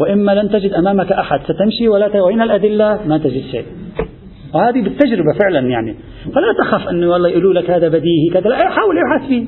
وإما 0.00 0.34
لن 0.34 0.48
تجد 0.48 0.72
أمامك 0.72 1.12
أحد 1.12 1.40
ستمشي 1.42 1.88
ولا 1.88 2.22
وين 2.22 2.42
الأدلة 2.42 3.00
ما 3.06 3.18
تجد 3.18 3.42
شيء. 3.50 3.64
وهذه 4.54 4.82
بالتجربة 4.82 5.38
فعلا 5.40 5.68
يعني. 5.68 5.94
فلا 6.24 6.52
تخف 6.58 6.88
أنه 6.88 7.10
والله 7.10 7.28
يقولوا 7.28 7.54
لك 7.54 7.70
هذا 7.70 7.88
بديهي 7.88 8.28
كذا. 8.32 8.48
لا 8.48 8.56
حاول 8.56 8.96
ابحث 8.98 9.28
فيه. 9.28 9.44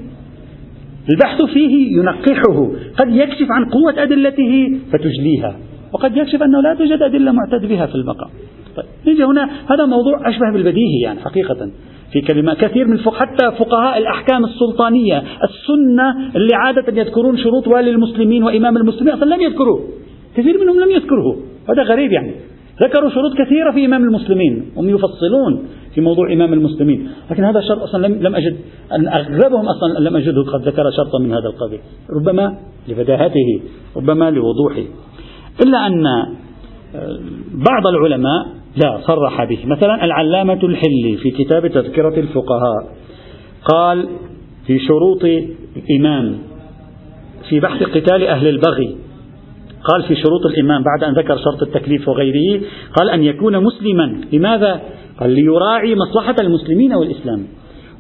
البحث 1.10 1.42
فيه 1.42 1.96
ينقحه. 1.98 2.70
قد 2.98 3.08
يكشف 3.08 3.46
عن 3.50 3.64
قوة 3.64 4.02
أدلته 4.02 4.78
فتجليها 4.92 5.56
وقد 5.92 6.16
يكشف 6.16 6.42
أنه 6.42 6.60
لا 6.62 6.74
توجد 6.74 7.02
أدلة 7.02 7.32
معتد 7.32 7.66
بها 7.66 7.86
في 7.86 7.94
المقام 7.94 8.30
طيب 8.76 8.86
نيجي 9.06 9.24
هنا. 9.24 9.44
هذا 9.44 9.86
موضوع 9.86 10.28
أشبه 10.28 10.52
بالبديهي 10.52 11.00
يعني 11.02 11.20
حقيقة. 11.20 11.70
في 12.12 12.20
كلمة 12.20 12.54
كثير 12.54 12.86
من 12.86 12.92
الفقه 12.92 13.16
حتى 13.16 13.52
فقهاء 13.58 13.98
الأحكام 13.98 14.44
السلطانية 14.44 15.18
السنة 15.18 16.30
اللي 16.36 16.54
عادة 16.54 17.00
يذكرون 17.00 17.36
شروط 17.36 17.68
والي 17.68 17.90
المسلمين 17.90 18.42
وإمام 18.42 18.76
المسلمين 18.76 19.14
أصلا 19.14 19.34
لم 19.34 19.40
يذكروا 19.40 19.80
كثير 20.36 20.60
منهم 20.60 20.80
لم 20.80 20.90
يذكره 20.90 21.36
هذا 21.68 21.82
غريب 21.82 22.12
يعني. 22.12 22.34
ذكروا 22.82 23.10
شروط 23.10 23.32
كثيرة 23.32 23.72
في 23.72 23.84
إمام 23.86 24.04
المسلمين 24.04 24.64
هم 24.76 24.88
يفصلون 24.88 25.68
في 25.94 26.00
موضوع 26.00 26.32
إمام 26.32 26.52
المسلمين. 26.52 27.10
لكن 27.30 27.44
هذا 27.44 27.58
الشرط 27.58 27.82
أصلا 27.82 28.06
لم, 28.06 28.14
لم 28.22 28.34
أجد. 28.34 28.56
أن 28.92 29.08
أغلبهم 29.08 29.68
أصلا 29.68 30.08
لم 30.08 30.16
أجده 30.16 30.42
قد 30.42 30.68
ذكر 30.68 30.90
شرطا 30.96 31.18
من 31.18 31.32
هذا 31.32 31.46
القبيل. 31.46 31.80
ربما 32.10 32.58
لبداهته 32.88 33.60
ربما 33.96 34.30
لوضوحه. 34.30 34.84
إلا 35.66 35.86
أن 35.86 36.06
آه، 36.06 37.18
بعض 37.54 37.86
العلماء 37.86 38.59
لا 38.76 39.00
صرح 39.06 39.44
به. 39.44 39.58
مثلا 39.66 40.04
العلامة 40.04 40.60
الحلي 40.62 41.16
في 41.22 41.30
كتاب 41.30 41.66
تذكرة 41.66 42.20
الفقهاء 42.20 42.94
قال 43.64 44.08
في 44.66 44.78
شروط 44.78 45.24
الإمام 45.76 46.38
في 47.48 47.60
بحث 47.60 47.82
قتال 47.82 48.26
أهل 48.26 48.48
البغي 48.48 48.96
قال 49.84 50.02
في 50.02 50.14
شروط 50.16 50.46
الإمام 50.46 50.82
بعد 50.82 51.04
أن 51.04 51.14
ذكر 51.14 51.36
شرط 51.36 51.62
التكليف 51.62 52.08
وغيره 52.08 52.60
قال 52.98 53.10
أن 53.10 53.22
يكون 53.24 53.64
مسلما. 53.64 54.20
لماذا؟ 54.32 54.80
قال 55.20 55.30
ليراعي 55.30 55.94
مصلحة 55.94 56.36
المسلمين 56.40 56.94
والإسلام 56.94 57.46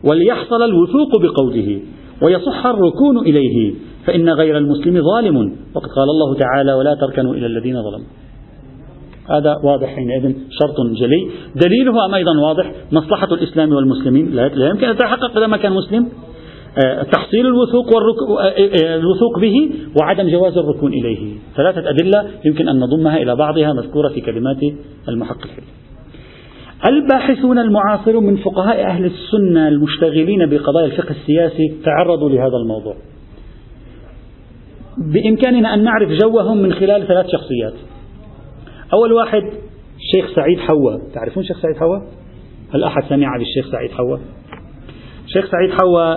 وليحصل 0.04 0.62
الوثوق 0.62 1.22
بقوله 1.22 1.80
ويصح 2.22 2.66
الركون 2.66 3.18
إليه 3.18 3.74
فإن 4.06 4.28
غير 4.28 4.58
المسلم 4.58 5.02
ظالم. 5.02 5.36
وقد 5.74 5.88
قال 5.96 6.08
الله 6.10 6.34
تعالى 6.34 6.72
ولا 6.72 6.94
تركنوا 6.94 7.34
إلى 7.34 7.46
الذين 7.46 7.74
ظلموا. 7.74 8.06
هذا 9.30 9.56
واضح 9.64 9.88
حينئذ 9.88 10.34
شرط 10.60 10.76
جلي. 11.00 11.30
دليله 11.54 12.16
أيضا 12.16 12.40
واضح 12.42 12.72
مصلحة 12.92 13.34
الإسلام 13.34 13.72
والمسلمين 13.72 14.30
لا 14.32 14.68
يمكن 14.68 14.88
أن 14.88 14.96
تتحقق 14.96 15.36
إذا 15.36 15.46
ما 15.46 15.56
كان 15.56 15.72
مسلم. 15.72 16.08
آه، 16.84 17.02
تحصيل 17.02 17.46
الوثوق, 17.46 17.86
آه، 17.86 18.44
آه، 18.44 18.96
الوثوق 18.96 19.38
به 19.38 19.70
وعدم 20.00 20.28
جواز 20.28 20.58
الركون 20.58 20.92
إليه. 20.92 21.34
ثلاثة 21.56 21.90
أدلة 21.90 22.26
يمكن 22.44 22.68
أن 22.68 22.80
نضمها 22.80 23.16
إلى 23.16 23.36
بعضها 23.36 23.72
مذكورة 23.72 24.08
في 24.08 24.20
كلمات 24.20 24.58
المحقق 25.08 25.50
الباحثون 26.88 27.58
المعاصرون 27.58 28.24
من 28.24 28.36
فقهاء 28.36 28.86
أهل 28.86 29.04
السنة 29.04 29.68
المشتغلين 29.68 30.50
بقضايا 30.50 30.86
الفقه 30.86 31.10
السياسي 31.10 31.74
تعرضوا 31.84 32.30
لهذا 32.30 32.56
الموضوع. 32.56 32.94
بإمكاننا 34.98 35.74
أن 35.74 35.84
نعرف 35.84 36.08
جوهم 36.08 36.56
من 36.56 36.72
خلال 36.72 37.06
ثلاث 37.06 37.26
شخصيات. 37.32 37.72
أول 38.92 39.12
واحد 39.12 39.42
الشيخ 39.96 40.34
سعيد 40.36 40.58
حوا 40.58 40.98
تعرفون 41.14 41.42
الشيخ 41.42 41.62
سعيد 41.62 41.76
حوا؟ 41.76 41.98
هل 42.74 42.84
أحد 42.84 43.02
سمع 43.08 43.36
بالشيخ 43.36 43.72
سعيد 43.72 43.90
حوا؟ 43.90 44.16
الشيخ 45.24 45.50
سعيد 45.50 45.70
حوا 45.70 46.16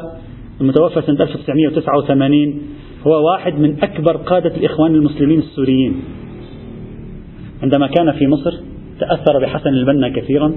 المتوفى 0.62 1.02
سنة 1.02 1.24
1989 1.24 2.62
هو 3.08 3.32
واحد 3.32 3.54
من 3.54 3.84
أكبر 3.84 4.18
قادة 4.18 4.56
الإخوان 4.56 4.96
المسلمين 4.96 5.40
السوريين 5.40 6.04
عندما 7.64 7.88
كان 7.88 8.12
في 8.12 8.28
مصر 8.28 8.60
تأثر 9.00 9.40
بحسن 9.42 9.70
البنا 9.70 10.10
كثيرا 10.10 10.56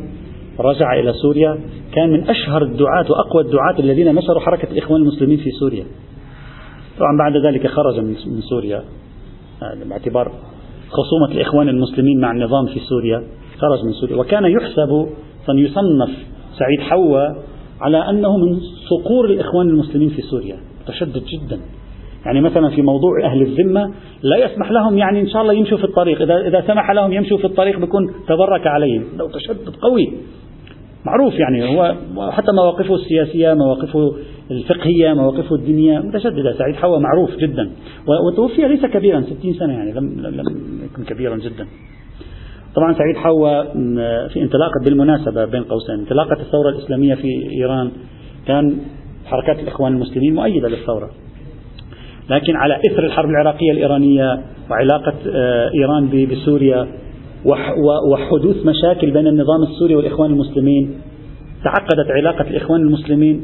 رجع 0.58 1.00
إلى 1.00 1.12
سوريا 1.12 1.60
كان 1.94 2.10
من 2.10 2.28
أشهر 2.30 2.62
الدعاة 2.62 3.06
وأقوى 3.10 3.42
الدعاة 3.42 3.78
الذين 3.78 4.14
نشروا 4.14 4.40
حركة 4.40 4.70
الإخوان 4.72 5.00
المسلمين 5.00 5.38
في 5.38 5.50
سوريا 5.50 5.84
طبعا 6.98 7.18
بعد 7.18 7.36
ذلك 7.46 7.66
خرج 7.66 8.00
من 8.00 8.40
سوريا 8.40 8.84
آه، 9.62 9.88
باعتبار 9.88 10.32
خصومة 10.88 11.32
الإخوان 11.32 11.68
المسلمين 11.68 12.20
مع 12.20 12.30
النظام 12.30 12.66
في 12.66 12.80
سوريا 12.80 13.22
خرج 13.58 13.84
من 13.84 13.92
سوريا 13.92 14.16
وكان 14.16 14.44
يحسب 14.44 15.06
يصنف 15.48 16.10
سعيد 16.58 16.80
حوا 16.80 17.34
على 17.80 18.10
أنه 18.10 18.36
من 18.36 18.60
صقور 18.90 19.24
الإخوان 19.24 19.68
المسلمين 19.68 20.08
في 20.08 20.22
سوريا. 20.22 20.56
متشدد 20.82 21.22
جدا. 21.24 21.60
يعني 22.26 22.40
مثلا 22.40 22.70
في 22.70 22.82
موضوع 22.82 23.10
أهل 23.24 23.42
الذمة 23.42 23.90
لا 24.22 24.36
يسمح 24.36 24.70
لهم 24.70 24.98
يعني 24.98 25.20
إن 25.20 25.28
شاء 25.28 25.42
الله 25.42 25.52
يمشوا 25.52 25.78
في 25.78 25.84
الطريق. 25.84 26.22
إذا, 26.22 26.48
إذا 26.48 26.64
سمح 26.66 26.90
لهم 26.90 27.12
يمشوا 27.12 27.38
في 27.38 27.44
الطريق 27.44 27.78
بيكون 27.78 28.06
تبرك 28.28 28.66
عليهم. 28.66 29.04
لو 29.16 29.28
تشدد 29.28 29.76
قوي. 29.82 30.12
معروف 31.06 31.34
يعني 31.34 31.76
هو 31.76 31.94
حتى 32.30 32.52
مواقفه 32.52 32.94
السياسية 32.94 33.54
مواقفه 33.54 34.16
الفقهية 34.50 35.14
مواقفه 35.14 35.54
الدينية 35.54 35.98
متشددة. 35.98 36.52
سعيد 36.58 36.74
حوا 36.74 36.98
معروف 36.98 37.36
جدا. 37.36 37.70
وتوفي 38.32 38.68
ليس 38.68 38.86
كبيرا 38.86 39.20
60 39.20 39.54
سنة 39.54 39.72
يعني 39.72 39.92
لم, 39.92 40.20
لم 40.20 40.80
يكن 40.84 41.04
كبيرا 41.04 41.36
جدا. 41.36 41.66
طبعا 42.74 42.92
سعيد 42.92 43.16
حوا 43.16 43.62
في 44.28 44.42
انطلاقة 44.42 44.84
بالمناسبة 44.84 45.44
بين 45.44 45.62
قوسين. 45.62 45.94
انطلاقة 45.94 46.40
الثورة 46.40 46.68
الإسلامية 46.68 47.14
في 47.14 47.28
إيران 47.52 47.90
كان 48.46 48.78
حركات 49.26 49.58
الإخوان 49.58 49.92
المسلمين 49.92 50.34
مؤيدة 50.34 50.68
للثورة. 50.68 51.10
لكن 52.30 52.56
على 52.56 52.80
إثر 52.90 53.06
الحرب 53.06 53.28
العراقية 53.28 53.72
الإيرانية 53.72 54.40
وعلاقة 54.70 55.14
آه، 55.34 55.70
إيران 55.74 56.26
بسوريا 56.30 56.88
وحدوث 58.12 58.66
مشاكل 58.66 59.10
بين 59.10 59.26
النظام 59.26 59.62
السوري 59.62 59.94
والإخوان 59.94 60.30
المسلمين 60.30 61.00
تعقدت 61.64 62.10
علاقة 62.10 62.50
الإخوان 62.50 62.80
المسلمين 62.80 63.42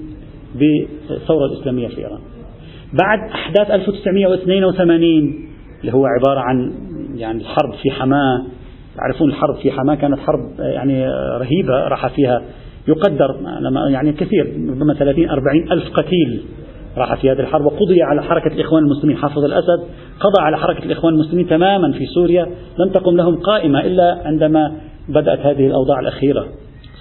بالثورة 0.54 1.46
الإسلامية 1.46 1.88
في 1.88 1.98
إيران. 1.98 2.20
بعد 2.92 3.30
أحداث 3.30 3.70
1982 3.70 5.48
اللي 5.80 5.94
هو 5.94 6.06
عبارة 6.06 6.40
عن 6.40 6.72
يعني 7.14 7.40
الحرب 7.40 7.74
في 7.82 7.90
حماة 7.90 8.44
تعرفون 8.96 9.30
الحرب 9.30 9.54
في 9.54 9.70
حماة 9.70 9.94
كانت 9.94 10.18
حرب 10.18 10.40
يعني 10.58 11.06
رهيبة 11.40 11.88
راح 11.88 12.06
فيها 12.06 12.42
يقدر 12.88 13.36
يعني 13.90 14.12
كثير 14.12 14.46
ربما 14.70 14.94
30 14.94 15.30
40 15.30 15.72
ألف 15.72 15.90
قتيل 15.92 16.42
راح 16.96 17.14
في 17.14 17.30
هذه 17.30 17.40
الحرب 17.40 17.64
وقضي 17.64 18.02
على 18.02 18.22
حركة 18.22 18.54
الإخوان 18.54 18.82
المسلمين. 18.84 19.16
حافظ 19.16 19.44
الأسد 19.44 19.80
قضى 20.20 20.40
على 20.40 20.58
حركة 20.58 20.84
الإخوان 20.84 21.14
المسلمين 21.14 21.48
تماما 21.48 21.92
في 21.92 22.06
سوريا 22.06 22.44
لم 22.78 22.92
تقم 22.94 23.16
لهم 23.16 23.36
قائمة 23.36 23.80
إلا 23.80 24.22
عندما 24.24 24.72
بدأت 25.08 25.38
هذه 25.38 25.66
الأوضاع 25.66 26.00
الأخيرة. 26.00 26.46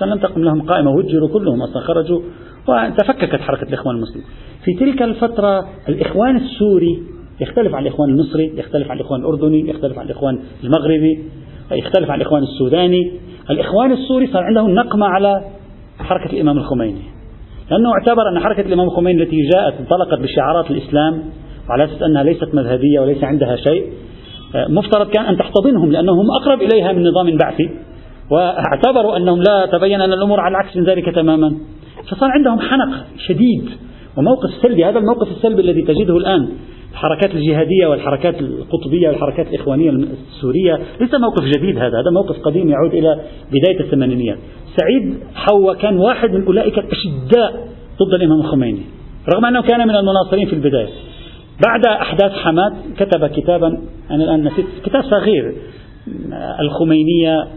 لم 0.02 0.20
تقم 0.20 0.43
لهم 0.43 0.62
قائمة 0.62 0.91
وجروا 0.91 1.30
كلهم 1.30 1.62
أصلا 1.62 1.82
خرجوا 1.82 2.22
وتفككت 2.68 3.41
حركة 3.41 3.68
الإخوان 3.68 3.95
المسلمين. 3.95 4.26
في 4.66 4.74
تلك 4.74 5.01
الفترة 5.01 5.68
الإخوان 5.89 6.36
السوري 6.36 7.03
يختلف 7.41 7.76
عن 7.76 7.84
الإخوان 7.84 8.09
المصري 8.09 8.51
يختلف 8.57 8.91
عن 8.91 8.97
الإخوان 8.97 9.20
الأردني 9.20 9.70
يختلف 9.70 9.99
عن 9.99 10.05
الإخوان 10.05 10.39
المغربي 10.64 11.24
يختلف 11.72 12.12
عن 12.12 12.22
الإخوان 12.22 12.43
السوداني. 12.43 13.12
الإخوان 13.49 13.91
السوري 13.91 14.28
صار 14.28 14.43
عندهم 14.43 14.76
نقمة 14.76 15.05
على 15.05 15.45
حركة 15.99 16.34
الإمام 16.34 16.57
الخميني. 16.57 17.01
لأنه 17.72 17.89
اعتبر 17.91 18.30
أن 18.30 18.39
حركة 18.39 18.62
الإمام 18.62 18.88
الخميني 18.88 19.24
التي 19.24 19.38
جاءت 19.53 19.74
انطلقت 19.80 20.20
بشعارات 20.20 20.72
الإسلام 20.72 21.24
وعلى 21.70 21.84
أساس 21.84 22.01
أنها 22.01 22.24
ليست 22.24 22.55
مذهبية 22.55 22.99
وليس 22.99 23.24
عندها 23.24 23.55
شيء. 23.55 23.86
مفترض 24.55 25.09
كان 25.09 25.26
أن 25.26 25.38
تحتضنهم 25.38 25.91
لأنهم 25.91 26.26
أقرب 26.41 26.62
إليها 26.62 26.91
من 26.91 27.07
نظام 27.07 27.38
بعثي. 27.38 27.70
واعتبروا 28.32 29.18
أنهم 29.18 29.39
لا 29.41 29.66
تبين 29.66 30.01
أن 30.01 30.14
الأمور 30.14 30.39
على 30.39 30.51
العكس 30.51 30.78
من 30.78 30.84
ذلك 30.84 31.16
تماما. 31.16 31.57
فصار 32.10 32.32
عندهم 32.32 32.60
حنق 32.60 33.06
شديد. 33.28 33.70
وموقف 34.18 34.49
سلبي 34.62 34.86
هذا 34.86 34.99
الموقف 34.99 35.32
السلبي 35.32 35.62
الذي 35.62 35.82
تجده 35.82 36.18
الآن. 36.18 36.49
الحركات 36.91 37.36
الجهادية 37.36 37.88
والحركات 37.88 38.39
القطبية 38.39 39.08
والحركات 39.08 39.47
الإخوانية 39.47 39.89
السورية. 39.89 40.80
ليس 41.02 41.14
موقف 41.14 41.43
جديد 41.43 41.78
هذا 41.78 41.99
هذا 41.99 42.12
موقف 42.14 42.41
قديم 42.45 42.70
يعود 42.70 42.93
إلى 42.93 43.20
بداية 43.52 43.80
الثمانينيات 43.80 44.38
سعيد 44.78 45.18
حوا 45.36 45.74
كان 45.74 45.97
واحد 45.97 46.32
من 46.32 46.45
أولئك 46.45 46.80
الأشداء 46.80 47.68
ضد 47.99 48.14
الإمام 48.14 48.39
الخميني 48.39 48.82
رغم 49.34 49.45
أنه 49.45 49.62
كان 49.62 49.88
من 49.88 49.95
المناصرين 49.95 50.47
في 50.47 50.54
البداية. 50.54 50.89
بعد 51.68 51.86
أحداث 51.86 52.32
حماد 52.32 52.74
كتب 52.97 53.26
كتابا 53.28 53.68
أنا 54.12 54.24
الآن 54.24 54.43
نسيت 54.43 54.66
كتاب 54.86 55.04
صغير 55.04 55.54
الخمينية 56.60 57.47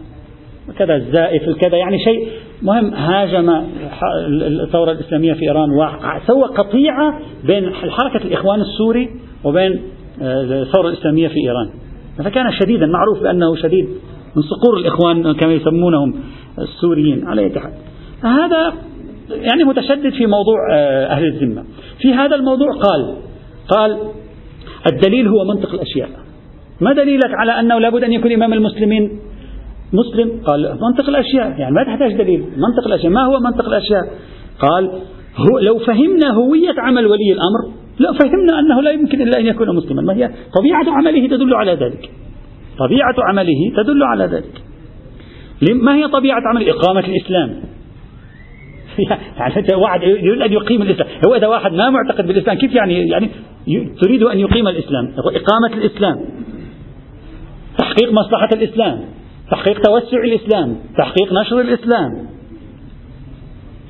كذا 0.77 0.95
الزائف 0.95 1.49
كذا 1.49 1.77
يعني 1.77 1.97
شيء 1.99 2.27
مهم. 2.61 2.93
هاجم 2.93 3.49
الثورة 4.63 4.91
الإسلامية 4.91 5.33
في 5.33 5.41
إيران 5.41 5.69
وسوى 5.69 6.43
قطيعة 6.43 7.19
بين 7.43 7.73
حركة 7.73 8.25
الإخوان 8.25 8.61
السوري 8.61 9.09
وبين 9.43 9.81
آه، 10.21 10.61
الثورة 10.61 10.87
الإسلامية 10.89 11.27
في 11.27 11.39
إيران. 11.39 11.69
فكان 12.17 12.51
شديدا 12.51 12.85
معروف 12.85 13.23
بأنه 13.23 13.55
شديد 13.55 13.85
من 14.35 14.41
صقور 14.41 14.77
الإخوان 14.77 15.33
كما 15.33 15.53
يسمونهم 15.53 16.13
السوريين 16.59 17.27
على 17.27 17.41
أي 17.41 17.59
حال 17.59 17.73
هذا 18.23 18.73
يعني 19.29 19.63
متشدد 19.63 20.13
في 20.13 20.25
موضوع 20.25 20.57
آه، 20.73 21.05
أهل 21.05 21.25
الذمة. 21.25 21.63
في 22.01 22.13
هذا 22.13 22.35
الموضوع 22.35 22.67
قال 22.71 23.15
قال 23.67 23.97
الدليل 24.91 25.27
هو 25.27 25.45
منطق 25.45 25.73
الأشياء. 25.73 26.09
ما 26.81 26.93
دليلك 26.93 27.31
على 27.39 27.59
أنه 27.59 27.79
لابد 27.79 28.03
أن 28.03 28.13
يكون 28.13 28.31
إمام 28.31 28.53
المسلمين؟ 28.53 29.19
مسلم 29.95 30.41
قال 30.45 30.77
منطق 30.81 31.09
الأشياء 31.09 31.59
يعني 31.59 31.75
ما 31.75 31.83
تحتاج 31.83 32.13
دليل 32.13 32.39
منطق 32.39 32.87
الأشياء 32.87 33.11
ما 33.11 33.25
هو 33.25 33.39
منطق 33.39 33.65
الأشياء؟ 33.65 34.01
قال 34.59 34.91
هو 35.37 35.59
لو 35.59 35.77
فهمنا 35.77 36.33
هوية 36.33 36.75
عمل 36.77 37.07
ولي 37.07 37.31
الأمر 37.31 37.75
لو 37.99 38.13
فهمنا 38.13 38.59
أنه 38.59 38.81
لا 38.81 38.91
يمكن 38.91 39.21
إلا 39.21 39.39
أن 39.39 39.45
يكون 39.45 39.75
مسلما 39.75 40.01
ما 40.01 40.13
هي 40.13 40.29
طبيعة 40.59 40.97
عمله 40.97 41.27
تدل 41.27 41.53
على 41.53 41.71
ذلك. 41.71 42.09
طبيعة 42.79 43.15
عمله 43.29 43.71
تدل 43.77 44.03
على 44.03 44.25
ذلك. 44.25 44.61
ما 45.83 45.95
هي 45.95 46.07
طبيعة 46.07 46.41
عمل 46.49 46.69
إقامة 46.69 46.99
الإسلام؟ 46.99 47.55
يعني 49.37 49.75
واحد 49.75 50.03
يريد 50.03 50.41
أن 50.41 50.53
يقيم 50.53 50.81
الإسلام 50.81 51.07
هو 51.27 51.35
إذا 51.35 51.47
واحد 51.47 51.73
ما 51.73 51.89
معتقد 51.89 52.27
بالإسلام 52.27 52.57
كيف 52.57 52.75
يعني 52.75 53.07
يعني 53.07 53.29
تريد 54.01 54.23
أن 54.23 54.39
يقيم 54.39 54.67
الإسلام؟ 54.67 55.13
إقامة 55.17 55.83
الإسلام. 55.83 56.15
تحقيق 57.77 58.13
مصلحة 58.13 58.49
الإسلام. 58.53 59.01
تحقيق 59.51 59.81
توسع 59.81 60.17
الإسلام 60.23 60.75
تحقيق 60.97 61.33
نشر 61.33 61.61
الإسلام. 61.61 62.35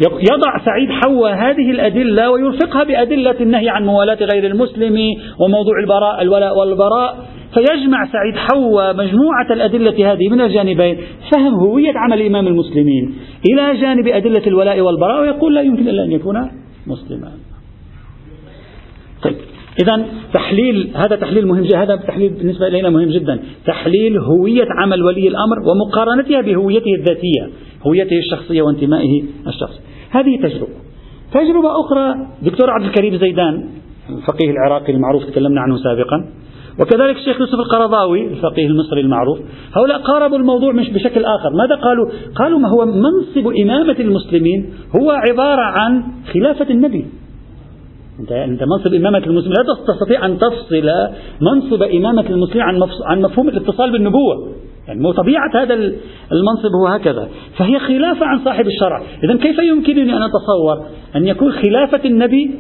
يضع 0.02 0.66
سعيد 0.66 0.90
حوا 0.90 1.30
هذه 1.30 1.72
الأدلة 1.72 2.32
ويرفقها 2.32 2.84
بأدلة 2.84 3.36
النهي 3.40 3.70
عن 3.70 3.86
موالاة 3.86 4.18
غير 4.34 4.46
المسلم 4.46 4.98
وموضوع 5.40 5.80
البراء 5.80 6.22
الولاء 6.22 6.58
والبراء. 6.58 7.26
فيجمع 7.54 8.06
سعيد 8.12 8.36
حوا 8.36 8.94
مجموعة 8.94 9.48
الأدلة 9.52 10.12
هذه 10.12 10.30
من 10.30 10.42
الجانبين 10.42 10.98
فهم 11.32 11.54
هوية 11.54 11.94
عمل 11.96 12.22
إمام 12.22 12.48
المسلمين. 12.48 13.16
إلى 13.52 13.82
جانب 13.82 14.08
أدلة 14.08 14.48
الولاء 14.48 14.82
والبراء 14.82 15.22
ويقول 15.22 15.56
لا 15.56 15.62
يمكن 15.62 15.88
إلا 15.88 16.04
أن 16.04 16.12
يكون 16.12 16.52
مسلما. 16.88 17.32
إذا 19.84 20.06
تحليل 20.34 20.92
هذا 20.96 21.16
تحليل 21.16 21.48
مهم 21.48 21.64
جدا 21.64 21.84
هذا 21.84 21.96
تحليل 21.96 22.30
بالنسبة 22.34 22.68
إلينا 22.68 22.90
مهم 22.90 23.10
جدا. 23.10 23.40
تحليل 23.66 24.18
هوية 24.18 24.68
عمل 24.82 25.04
ولي 25.04 25.28
الأمر 25.28 25.60
ومقارنتها 25.60 26.42
بهويته 26.42 26.94
الذاتية 26.96 27.50
هويته 27.88 28.18
الشخصية 28.18 28.62
وانتمائه 28.62 29.24
الشخصي. 29.48 29.80
هذه 30.10 30.38
تجربة. 30.38 30.74
تجربة 31.34 31.80
أخرى 31.80 32.16
دكتور 32.42 32.70
عبد 32.70 32.86
الكريم 32.86 33.18
زيدان 33.18 33.70
الفقيه 34.10 34.52
العراقي 34.52 34.94
المعروف 34.94 35.24
تكلمنا 35.24 35.62
عنه 35.62 35.78
سابقا. 35.78 36.26
وكذلك 36.80 37.16
الشيخ 37.16 37.40
يوسف 37.40 37.60
القرضاوي 37.60 38.28
الفقيه 38.28 38.68
المصري 38.68 39.02
المعروف. 39.02 39.40
هؤلاء 39.78 39.98
قاربوا 40.02 40.38
الموضوع 40.38 40.72
مش 40.72 40.90
بشكل 40.90 41.26
آخر. 41.26 41.50
ماذا 41.54 41.76
قالوا؟ 41.76 42.10
قالوا 42.36 42.60
ما 42.60 42.70
هو 42.70 42.86
منصب 42.86 43.48
إمامة 43.62 43.96
المسلمين 44.00 44.74
هو 44.96 45.12
عبارة 45.12 45.62
عن 45.62 46.04
خلافة 46.34 46.70
النبي. 46.70 47.06
أنت 48.20 48.32
أنت 48.32 48.64
منصب 48.64 48.94
إمامة 48.94 49.18
المسلمين 49.18 49.54
لا 49.58 49.94
تستطيع 49.94 50.26
أن 50.26 50.38
تفصل 50.38 50.90
منصب 51.42 51.84
إمامة 51.84 52.30
المسلمين 52.30 52.62
عن 52.62 52.84
عن 53.06 53.22
مفهوم 53.22 53.50
الاتصال 53.50 53.92
بالنبوة. 53.92 54.50
يعني 54.88 55.14
طبيعة 55.14 55.50
هذا 55.56 55.74
المنصب 56.32 56.76
هو 56.82 56.88
هكذا. 56.88 57.28
فهي 57.58 57.80
خلافة 57.80 58.26
عن 58.26 58.40
صاحب 58.46 58.68
الشرع. 58.68 59.04
إذا 59.24 59.38
كيف 59.38 59.60
يمكنني 59.60 60.18
أن 60.18 60.22
أتصور 60.24 60.86
أن 61.16 61.28
يكون 61.28 61.52
خلافة 61.52 62.02
النبي 62.06 62.52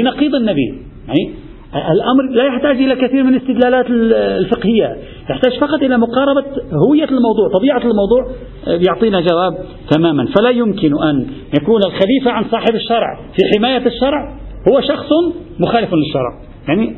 لنقيض 0.00 0.34
النبي؟ 0.34 0.82
يعني 1.08 1.30
الأمر 1.74 2.34
لا 2.34 2.44
يحتاج 2.44 2.76
إلى 2.76 2.96
كثير 2.96 3.24
من 3.24 3.34
الاستدلالات 3.34 3.86
الفقهية. 4.40 4.96
يحتاج 5.30 5.58
فقط 5.58 5.82
إلى 5.82 5.98
مقاربة 5.98 6.44
هوية 6.88 7.08
الموضوع. 7.08 7.48
طبيعة 7.58 7.82
الموضوع 7.90 8.26
يعطينا 8.66 9.20
جواب 9.20 9.58
تماما. 9.90 10.26
فلا 10.38 10.50
يمكن 10.50 11.02
أن 11.02 11.26
يكون 11.62 11.80
الخليفة 11.86 12.30
عن 12.30 12.44
صاحب 12.50 12.74
الشرع 12.74 13.20
في 13.32 13.58
حماية 13.58 13.86
الشرع. 13.86 14.38
هو 14.72 14.80
شخص 14.80 15.08
مخالف 15.58 15.94
للشرع. 15.94 16.40
يعني 16.68 16.96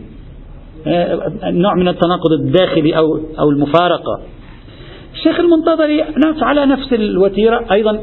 آه، 0.86 1.50
نوع 1.50 1.74
من 1.74 1.88
التناقض 1.88 2.32
الداخلي 2.40 2.96
أو 2.96 3.20
أو 3.38 3.50
المفارقة. 3.50 4.20
الشيخ 5.12 5.40
المنتظري 5.40 6.04
على 6.42 6.66
نفس 6.66 6.92
الوتيرة 6.92 7.66
أيضا 7.72 8.00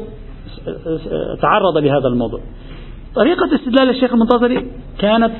تعرض 1.42 1.78
لهذا 1.78 2.08
الموضوع. 2.08 2.40
طريقة 3.14 3.54
استدلال 3.54 3.90
الشيخ 3.90 4.12
المنتظري 4.12 4.66
كانت 4.98 5.32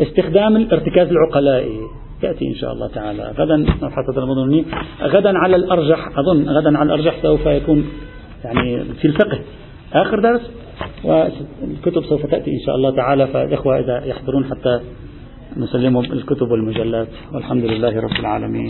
استخدام 0.00 0.56
الارتكاز 0.56 1.08
العقلائي. 1.08 1.80
تأتي 2.22 2.48
إن 2.48 2.54
شاء 2.54 2.72
الله 2.72 2.88
تعالى. 2.88 3.32
غدا 3.38 3.66
غدا 5.02 5.38
على 5.38 5.56
الأرجح 5.56 6.18
أظن 6.18 6.48
غدا 6.48 6.78
على 6.78 6.94
الأرجح 6.94 7.22
سوف 7.22 7.46
يكون 7.46 7.84
يعني 8.44 8.84
في 8.84 9.08
الفقه. 9.08 9.40
آخر 9.92 10.20
درس. 10.20 10.50
والكتب 11.04 12.02
سوف 12.04 12.26
تأتي 12.26 12.50
إن 12.50 12.60
شاء 12.66 12.74
الله 12.74 12.90
تعالى 12.96 13.26
فالإخوة 13.26 13.78
إذا 13.78 14.04
يحضرون 14.04 14.44
حتى 14.44 14.80
نسلمهم 15.56 16.04
الكتب 16.04 16.50
والمجلات 16.50 17.08
والحمد 17.32 17.64
لله 17.64 18.00
رب 18.00 18.16
العالمين. 18.20 18.62